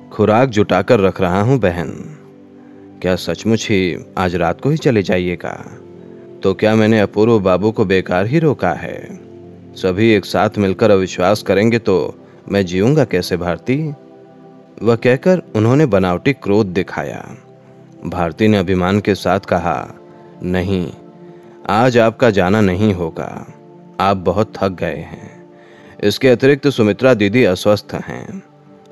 खुराक 0.10 0.50
जुटाकर 0.50 1.00
रख 1.00 1.22
रहा 1.22 1.42
हूँ, 1.42 1.60
बहन। 1.60 1.90
क्या 3.02 3.16
सचमुच 3.16 3.68
ही 3.70 3.98
आज 4.18 4.36
रात 4.36 4.62
को 4.62 4.70
ही 4.70 4.78
चले 4.78 5.04
जाइएगा? 5.04 5.82
तो 6.44 6.54
क्या 6.54 6.76
मैंने 6.76 7.00
अपूर्व 7.00 7.40
बाबू 7.40 7.72
को 7.72 7.86
बेकार 7.86 8.26
ही 8.26 8.40
रोका 8.40 8.74
है? 8.74 9.20
सभी 9.76 10.12
एक 10.12 10.26
साथ 10.26 10.50
मिलकर 10.58 10.92
अविश्वास 10.92 11.44
करेंगे 11.44 11.80
तो 11.80 12.16
मैं 12.52 12.66
जीऊँगा 12.66 13.06
कैसे, 13.06 13.38
भारती? 13.38 13.94
वह 14.84 14.96
कहकर 14.96 15.42
उन्होंने 15.56 15.86
बनावटी 15.86 16.34
क्रोध 16.34 16.68
दिखाया। 16.68 17.36
भारती 18.06 18.48
ने 18.48 18.58
अभिमान 18.58 19.00
के 19.00 19.16
साथ 19.16 19.40
कहा, 19.40 19.94
नहीं, 20.44 20.92
आज 21.70 21.98
आपका 21.98 22.30
जाना 22.30 22.62
नहीं 22.62 22.94
होगा। 22.94 23.48
आप 24.00 24.18
बहुत 24.18 24.54
थक 24.58 24.70
गए 24.70 24.98
हैं। 24.98 25.27
इसके 26.04 26.30
अतिरिक्त 26.30 26.68
सुमित्रा 26.68 27.14
दीदी 27.14 27.44
अस्वस्थ 27.44 27.94
हैं। 27.94 28.44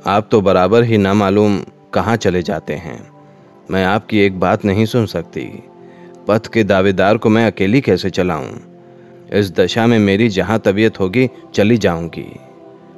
आप 0.06 0.28
तो 0.32 0.42
बराबर 0.42 0.84
ही 0.84 0.98
ना 0.98 1.14
मालूम 1.14 1.60
कहाँ 1.94 2.16
चले 2.16 2.42
जाते 2.42 2.74
हैं। 2.74 3.12
मैं 3.72 3.86
आपकी 3.86 4.20
एक 4.20 4.40
बात 4.40 4.66
नहीं 4.66 4.86
सुन 4.86 5.06
सकती। 5.06 5.64
पथ 6.28 6.48
के 6.48 6.64
दावेदार 6.64 7.18
को 7.18 7.30
मैं 7.30 7.48
अकेली 7.48 7.82
कैसे 7.82 8.10
चलाऊं? 8.10 8.50
इस 9.34 9.52
दशा 9.52 9.88
में 9.88 10.00
मेरी 10.00 10.30
जहाँ 10.30 10.60
तबीयत 10.60 11.00
होगी, 11.00 11.30
चली 11.54 11.78
जाऊँगी। 11.78 12.40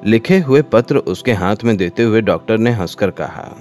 लिखे 0.05 0.39
हुए 0.39 0.61
पत्र 0.61 0.97
उसके 0.97 1.33
हाथ 1.33 1.55
में 1.63 1.77
देते 1.77 2.03
हुए 2.03 2.21
डॉक्टर 2.21 2.57
ने 2.57 2.71
हंसकर 2.71 3.11
कहा, 3.11 3.55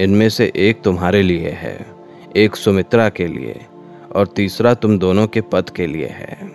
इनमें 0.00 0.28
से 0.28 0.52
एक 0.56 0.82
तुम्हारे 0.82 1.22
लिए 1.22 1.48
है, 1.48 1.86
एक 2.36 2.56
सुमित्रा 2.56 3.08
के 3.08 3.26
लिए, 3.26 3.60
और 4.16 4.26
तीसरा 4.26 4.74
तुम 4.74 4.98
दोनों 4.98 5.26
के 5.26 5.40
पद 5.40 5.70
के 5.70 5.86
लिए 5.86 6.06
है। 6.06 6.50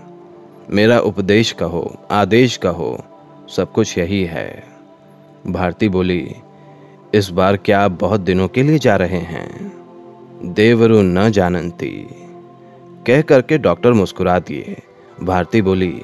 मेरा 0.70 1.00
उपदेश 1.00 1.52
कहो, 1.52 2.00
आदेश 2.12 2.58
कहो 2.58 3.06
सब 3.50 3.72
कुछ 3.72 3.98
यही 3.98 4.24
है। 4.24 4.64
भारती 5.48 5.90
बोली, 5.90 6.36
इस 7.14 7.30
बार 7.30 7.58
क्या 7.58 7.82
आप 7.82 7.92
बहुत 7.92 8.22
दिनों 8.22 8.48
के 8.48 8.64
लिए 8.64 8.80
जा 8.80 8.96
रहे 8.96 9.20
हैं? 9.20 10.54
देवरु 10.54 11.02
न 11.02 11.30
जानती। 11.30 11.92
कह 13.08 13.22
करके 13.22 13.58
डॉक्टर 13.58 13.94
मुस्कुरा 13.94 14.40
दिए 14.40 14.78
भारती 15.22 15.62
बोली, 15.62 16.02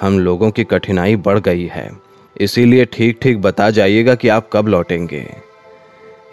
हम 0.00 0.18
लोगों 0.18 0.50
की 0.50 0.64
कठिनाई 0.64 1.16
बढ़ 1.16 1.38
गई 1.38 1.66
है, 1.66 1.90
इसीलिए 2.36 2.84
ठीक 2.84 3.18
ठीक 3.22 3.40
बता 3.40 3.70
जाइएगा 3.70 4.14
कि 4.14 4.28
आप 4.28 4.48
कब 4.52 4.68
लौटेंगे। 4.68 5.26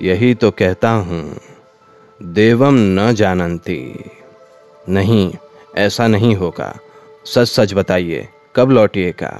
यही 0.01 0.33
तो 0.33 0.51
कहता 0.51 0.89
हूँ, 0.89 1.37
देवम 2.19 2.75
न 2.99 3.11
जानती। 3.13 4.11
नहीं, 4.89 5.31
ऐसा 5.77 6.07
नहीं 6.07 6.35
होगा। 6.35 6.75
सच 7.25 7.47
सच 7.47 7.73
बताइए, 7.73 8.27
कब 8.55 8.71
लौटिएगा? 8.71 9.33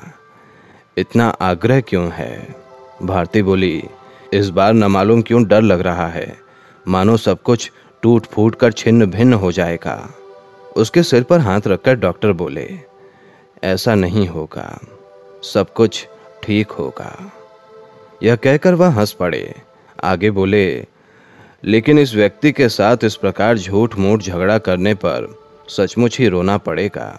इतना 0.97 1.27
आग्रह 1.29 1.81
क्यों 1.81 2.09
है? 2.11 2.55
भारती 3.03 3.41
बोली, 3.41 3.83
इस 4.33 4.49
बार 4.49 4.73
न 4.73 4.83
मालूम 4.83 5.21
क्यों 5.21 5.43
डर 5.43 5.61
लग 5.61 5.81
रहा 5.81 6.07
है। 6.07 6.37
मानो 6.87 7.17
सब 7.17 7.41
कुछ 7.41 7.71
टूट 8.03 8.25
फूट 8.25 8.55
कर 8.55 8.71
छिन्न 8.71 9.05
भिन्न 9.05 9.33
हो 9.33 9.51
जाएगा। 9.51 10.09
उसके 10.77 11.03
सिर 11.03 11.23
पर 11.23 11.39
हाथ 11.39 11.61
रखकर 11.67 11.95
डॉक्टर 11.95 12.31
बोले, 12.31 12.69
ऐसा 13.63 13.95
नहीं 13.95 14.27
होगा। 14.27 14.79
सब 15.43 15.73
कुछ 15.73 16.07
ठीक 16.43 16.71
होगा। 16.71 17.31
यह 18.23 18.35
कहकर 18.35 18.73
वह 18.73 18.89
हंस 18.89 19.11
पड़े। 19.11 19.53
आगे 20.03 20.31
बोले, 20.31 20.87
लेकिन 21.63 21.99
इस 21.99 22.13
व्यक्ति 22.15 22.51
के 22.51 22.69
साथ 22.69 23.03
इस 23.03 23.15
प्रकार 23.15 23.57
झूठ 23.57 23.95
मूठ 23.95 24.21
झगड़ा 24.21 24.57
करने 24.57 24.93
पर 24.93 25.27
सचमुच 25.69 26.19
ही 26.19 26.27
रोना 26.27 26.57
पड़ेगा। 26.57 27.09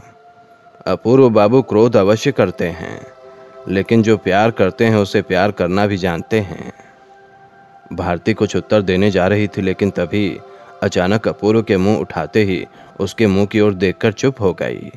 अपूर्व 0.87 1.29
बाबू 1.31 1.63
क्रोध 1.63 1.97
अवश्य 1.97 2.33
करते 2.33 2.69
हैं। 2.69 3.01
लेकिन 3.69 4.03
जो 4.03 4.17
प्यार 4.17 4.51
करते 4.51 4.85
हैं, 4.85 4.97
उसे 4.97 5.23
प्यार 5.23 5.51
करना 5.51 5.87
भी 5.87 5.97
जानते 5.97 6.41
हैं। 6.41 6.73
भारती 7.93 8.35
कुछ 8.35 8.57
उत्तर 8.57 8.83
देने 8.83 9.11
जा 9.11 9.27
रही 9.27 9.49
थी, 9.49 9.63
लेकिन 9.63 9.91
तभी 9.91 10.39
अचानक 10.83 11.29
अपूर्व 11.29 11.63
के 11.63 11.77
मुँह 11.77 11.99
उठाते 11.99 12.43
ही 12.43 12.67
उसके 13.01 13.27
मुँह 13.27 13.47
की 13.47 13.61
ओर 13.61 13.75
देखकर 13.75 14.13
चुप 14.13 14.41
हो 14.41 14.53
गई। 14.53 14.91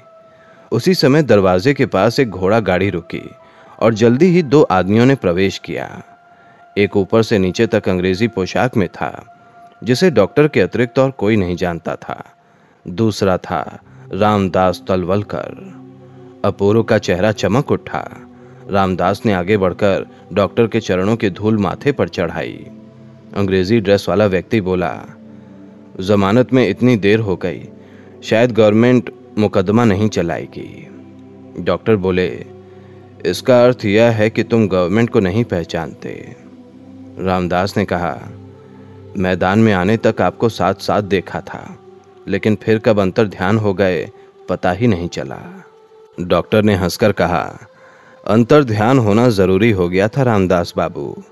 उसी 0.71 0.93
समय 0.93 1.23
दरवाजे 1.23 1.73
के 1.73 1.85
पास 1.85 2.19
एक 2.19 2.29
घोड़ा 2.29 2.59
गाड़ी 2.59 2.89
रुकी 2.89 3.31
और 3.79 3.93
जल्दी 3.93 4.25
ही 4.25 4.43
दो 4.43 4.61
आदमियों 4.61 5.05
ने 5.05 5.15
प्रवेश 5.15 5.57
किया। 5.57 6.03
एक 6.77 6.97
ऊपर 6.97 7.23
से 7.23 7.37
नीचे 7.37 7.67
तक 7.67 7.89
अंग्रेज़ी 7.89 8.27
पोशाक 8.27 8.77
में 8.77 8.89
था, 8.89 9.39
जिसे 9.83 10.11
डॉक्टर 10.11 10.47
के 10.47 10.61
अतिरिक्त 10.61 10.99
और 10.99 11.11
कोई 11.11 11.35
नहीं 11.35 11.55
जानता 11.55 11.95
था। 11.95 12.23
दूसरा 12.87 13.37
था 13.37 13.79
रामदास 14.13 14.83
तलवलकर। 14.87 15.75
अपूर्व 16.45 16.83
का 16.83 16.97
चेहरा 16.97 17.31
चमक 17.31 17.71
उठा। 17.71 18.24
रामदास 18.69 19.21
ने 19.25 19.33
आगे 19.33 19.57
बढ़कर 19.57 20.05
डॉक्टर 20.33 20.67
के 20.67 20.79
चरणों 20.79 21.15
की 21.15 21.29
धूल 21.29 21.57
माथे 21.57 21.91
पर 21.91 22.09
चढ़ाई। 22.09 22.65
अंग्रेज़ी 23.33 23.79
ड्रेस 23.79 24.05
वाला 24.09 24.25
व्यक्ति 24.25 24.61
बोला, 24.61 24.93
जमानत 25.99 26.53
में 26.53 26.67
इतनी 26.69 26.95
देर 26.95 27.19
हो 27.19 27.35
गई, 27.35 27.61
शायद 28.23 28.51
गवर्नमेंट 28.51 29.11
मुकदमा 29.37 29.83
नहीं 29.85 30.09
चलाएगी। 30.09 30.87
डॉक्टर 31.59 31.95
बोले, 31.95 32.45
इसका 33.25 33.63
अर्थ 33.65 33.85
यह 33.85 34.11
है 34.11 34.29
कि 34.29 34.43
तुम 34.43 34.67
गवर्नमेंट 34.67 35.09
को 35.09 35.19
नहीं 35.19 35.43
पहचानते। 35.43 36.35
रामदास 37.19 37.77
ने 37.77 37.85
कहा, 37.85 38.19
मैदान 39.17 39.59
में 39.59 39.73
आने 39.73 39.97
तक 39.97 40.21
आपको 40.21 40.49
साथ 40.49 40.73
साथ 40.73 41.01
देखा 41.01 41.41
था, 41.41 41.77
लेकिन 42.27 42.55
फिर 42.55 42.79
कब 42.79 42.99
अंतर 42.99 43.27
ध्यान 43.27 43.57
हो 43.57 43.73
गए, 43.73 44.09
पता 44.49 44.71
ही 44.71 44.87
नहीं 44.87 45.07
चला। 45.07 45.39
डॉक्टर 46.19 46.63
ने 46.63 46.75
हंसकर 46.75 47.11
कहा 47.11 47.67
अंतर 48.27 48.63
ध्यान 48.63 48.99
होना 48.99 49.29
ज़रूरी 49.29 49.71
हो 49.71 49.89
गया 49.89 50.07
था 50.07 50.21
रामदास 50.23 50.73
बाबू। 50.77 51.23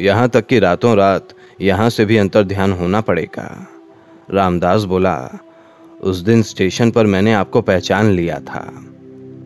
यहाँ 0.00 0.28
तक 0.28 0.46
कि 0.46 0.58
रातों 0.58 0.96
रात 0.96 1.28
यहाँ 1.60 1.90
से 1.90 2.04
भी 2.04 2.16
अंतर 2.16 2.44
ध्यान 2.44 2.72
होना 2.72 3.00
पड़ेगा। 3.00 3.68
रामदास 4.30 4.82
बोला, 4.82 5.30
उस 6.02 6.16
दिन 6.16 6.42
स्टेशन 6.42 6.90
पर 6.90 7.06
मैंने 7.06 7.34
आपको 7.34 7.60
पहचान 7.60 8.06
लिया 8.10 8.40
था। 8.40 8.84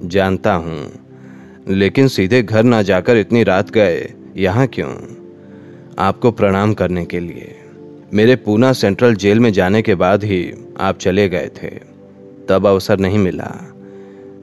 जानता 0.05 0.55
हूँ। 0.55 0.93
लेकिन 1.69 2.09
सीधे 2.09 2.43
घर 2.43 2.63
ना 2.63 2.83
जाकर 2.83 3.17
इतनी 3.17 3.43
रात 3.43 3.71
गए, 3.71 4.15
यहाँ 4.37 4.67
क्यों? 4.67 4.97
आपको 5.99 6.31
प्रणाम 6.31 6.75
करने 6.75 7.05
के 7.05 7.21
लिए। 7.21 7.59
मेरे 8.15 8.37
पूना 8.37 8.73
सेंट्रल 8.73 9.15
जेल 9.15 9.41
में 9.41 9.53
जाने 9.53 9.83
के 9.83 9.95
बाद 9.95 10.25
ही 10.25 10.55
आप 10.81 10.99
चले 10.99 11.29
गए 11.29 11.51
थे। 11.63 11.71
तब 12.49 12.67
अवसर 12.67 12.99
नहीं 12.99 13.19
मिला। 13.19 13.68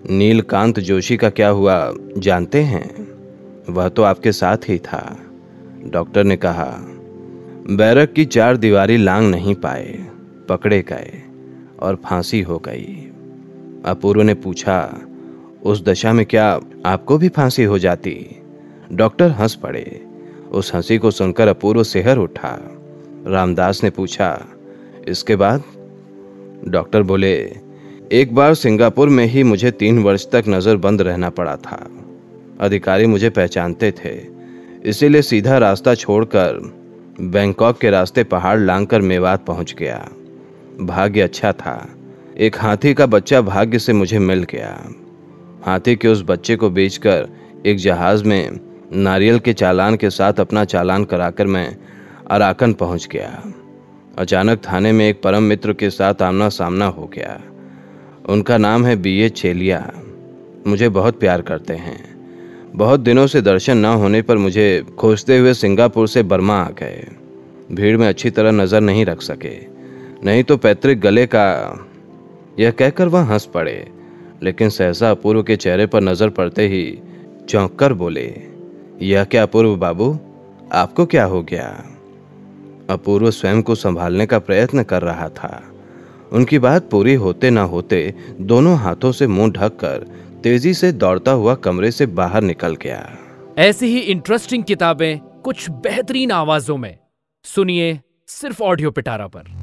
नीलकांत 0.10 0.80
जोशी 0.80 1.18
का 1.18 1.30
क्या 1.30 1.50
हुआ, 1.50 1.94
जानते 2.18 2.62
हैं? 2.62 3.08
वह 3.70 3.90
तो 3.90 4.04
आपके 4.04 4.32
साथ 4.32 4.58
ही 4.70 4.78
था, 4.78 5.20
डॉक्टर 5.86 6.24
ने 6.24 6.38
कहा। 6.38 6.78
बैरक 7.70 8.14
की 8.14 8.26
चार 8.26 8.58
दीवारी 8.58 8.98
लांग 8.98 9.32
नहीं 9.32 9.56
पाए, 9.56 10.06
पकड़े 10.50 10.82
गए 10.82 11.24
और 11.80 11.96
फांसी 11.96 12.42
हो 12.42 12.58
गई। 12.58 13.12
अपूर्व 13.86 14.22
ने 14.22 14.34
पूछा, 14.34 15.02
उस 15.64 15.84
दशा 15.84 16.14
में 16.14 16.26
क्या 16.26 16.60
आपको 16.86 17.18
भी 17.18 17.30
फांसी 17.30 17.64
हो 17.64 17.80
जाती? 17.80 18.42
डॉक्टर 18.92 19.32
हंस 19.32 19.56
पड़े। 19.56 20.06
उस 20.52 20.76
हँसी 20.76 20.98
को 20.98 21.12
सुनकर 21.12 21.48
अपूर्व 21.48 21.84
सेहर 21.84 22.18
उठा। 22.18 22.60
रामदास 23.28 23.84
ने 23.84 23.90
पूछा, 23.90 24.46
इसके 25.08 25.36
बाद? 25.36 25.64
डॉक्टर 26.68 27.04
बोले 27.04 27.65
एक 28.12 28.36
बार 28.36 28.54
सिंगापुर 28.54 29.10
में 29.10 29.26
ही 29.26 29.44
मुझे 29.44 29.72
तीन 29.72 30.04
वर्ष 30.04 30.28
तक 30.32 30.44
नज़र 30.48 30.76
बंद 30.76 31.02
रहना 31.02 31.30
पड़ा 31.30 31.56
था। 31.56 31.90
अधिकारी 32.60 33.06
मुझे 33.06 33.30
पहचानते 33.30 33.92
थे। 33.92 34.28
इसीलिए 34.90 35.22
सीधा 35.22 35.58
रास्ता 35.58 35.96
छोड़कर 35.96 36.60
बैंकॉक 37.22 37.80
के 37.80 37.90
रास्ते 37.90 38.24
पहाड़ 38.24 38.60
लांघकर 38.60 39.02
मेवात 39.02 39.46
पहुँच 39.46 39.74
गया। 39.74 40.10
भाग्य 40.82 41.22
अच्छा 41.22 41.52
था। 41.52 41.96
एक 42.38 42.56
हाथी 42.58 42.94
का 42.94 43.06
बच्चा 43.06 43.42
भाग्य 43.42 43.80
से 43.80 43.94
मुझे 43.94 44.20
मिल 44.20 44.44
गया। 44.44 44.90
हाथी 45.66 45.96
के 45.96 46.08
उस 46.08 46.24
बच्चे 46.24 46.56
को 46.56 46.70
बेचकर 46.70 47.28
एक 47.66 47.78
जहाज़ 47.78 48.24
में 48.24 48.60
नारियल 48.94 49.40
के 49.40 49.54
चालान 49.54 49.96
के 49.96 50.10
साथ 50.10 50.34
अपना 50.34 50.66
चालान 50.66 51.04
कराकर 51.04 51.48
मैं 51.48 51.78
अराकन 52.32 52.74
पहुँच 52.74 53.08
गया। 53.12 53.44
अचानक 54.18 54.62
थाने 54.68 54.92
में 54.92 55.10
एक 55.10 55.22
परम 55.22 55.44
मित्र 55.44 55.74
के 55.74 55.90
साथ 55.90 56.22
आमना 56.22 56.50
सामना 56.50 56.86
हो 56.86 57.12
गया। 57.14 57.42
उनका 58.26 58.58
नाम 58.58 58.86
है 58.86 58.96
बी 58.96 59.20
ए 59.22 59.30
चेलिया। 59.30 59.80
मुझे 60.68 60.90
बहुत 60.90 61.20
प्यार 61.20 61.42
करते 61.42 61.74
हैं। 61.74 62.00
बहुत 62.76 63.00
दिनों 63.00 63.26
से 63.28 63.42
दर्शन 63.42 63.78
न 63.78 63.86
होने 63.86 64.22
पर 64.22 64.38
मुझे 64.38 64.86
खोजते 65.00 65.38
हुए 65.38 65.54
सिंगापुर 65.54 66.08
से 66.08 66.24
बर्मा 66.24 66.58
आ 66.60 66.70
गए। 66.70 67.06
भीड़ 67.72 67.98
में 67.98 68.08
अच्छी 68.08 68.30
तरह 68.30 68.52
नज़र 68.52 68.82
नहीं 68.82 69.06
रख 69.06 69.22
सके। 69.22 69.56
नहीं 70.26 70.44
तो 70.44 70.58
पैतृक 70.58 70.98
गले 70.98 71.26
का 71.26 71.46
यह 72.60 72.72
कहकर 72.72 73.08
वह 73.08 73.24
हंस 73.24 73.46
पड़े। 73.46 73.88
लेकिन 74.44 74.70
सहसा 74.70 75.12
अपूर्व 75.12 75.44
के 75.44 75.56
चेहरे 75.56 75.86
पर 75.86 76.02
नज़र 76.02 76.30
पड़ते 76.30 76.68
ही 76.68 77.00
चौंक 77.50 77.76
कर 77.76 77.94
बोले, 77.94 78.28
यह 79.02 79.24
क्या 79.24 79.44
अपूर्व 79.44 79.76
बाबू? 79.76 80.18
आपको 80.74 81.06
क्या 81.06 81.26
हो 81.26 81.42
गया? 81.44 81.68
अपूर्व 82.90 83.32
स्वयं 83.32 83.62
को 83.62 83.76
संभालने 83.76 84.26
का 84.26 84.40
प्रयत्न 84.40 84.84
कर 84.84 85.02
रहा 85.02 85.30
था। 85.30 85.62
उनकी 86.34 86.60
बात 86.60 86.90
पूरी 86.90 87.14
होते 87.14 87.50
ना 87.50 87.62
होते 87.62 88.14
दोनों 88.42 88.78
हाथों 88.78 89.12
से 89.12 89.28
मुँह 89.28 89.52
ढककर 89.52 90.06
तेज़ी 90.44 90.74
से 90.74 90.92
दौड़ता 90.92 91.32
हुआ 91.32 91.56
कमरे 91.56 91.92
से 91.92 92.06
बाहर 92.06 92.42
निकल 92.42 92.76
गया। 92.76 93.18
ऐसी 93.58 93.88
ही 93.88 94.00
इंटरेस्टिंग 94.00 94.64
किताबें 94.64 95.20
कुछ 95.20 95.70
बेहतरीन 95.70 96.32
आवाजों 96.32 96.78
में। 96.78 96.98
सुनिए 97.44 98.00
सिर्फ़ 98.28 98.64
ऑडियो 98.64 98.92
पिटारा 98.92 99.28
पर। 99.28 99.54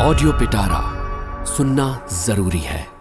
ऑडियो 0.00 0.32
पिटारा 0.32 1.44
सुनना 1.44 2.06
ज़रूरी 2.12 2.58
है। 2.58 2.93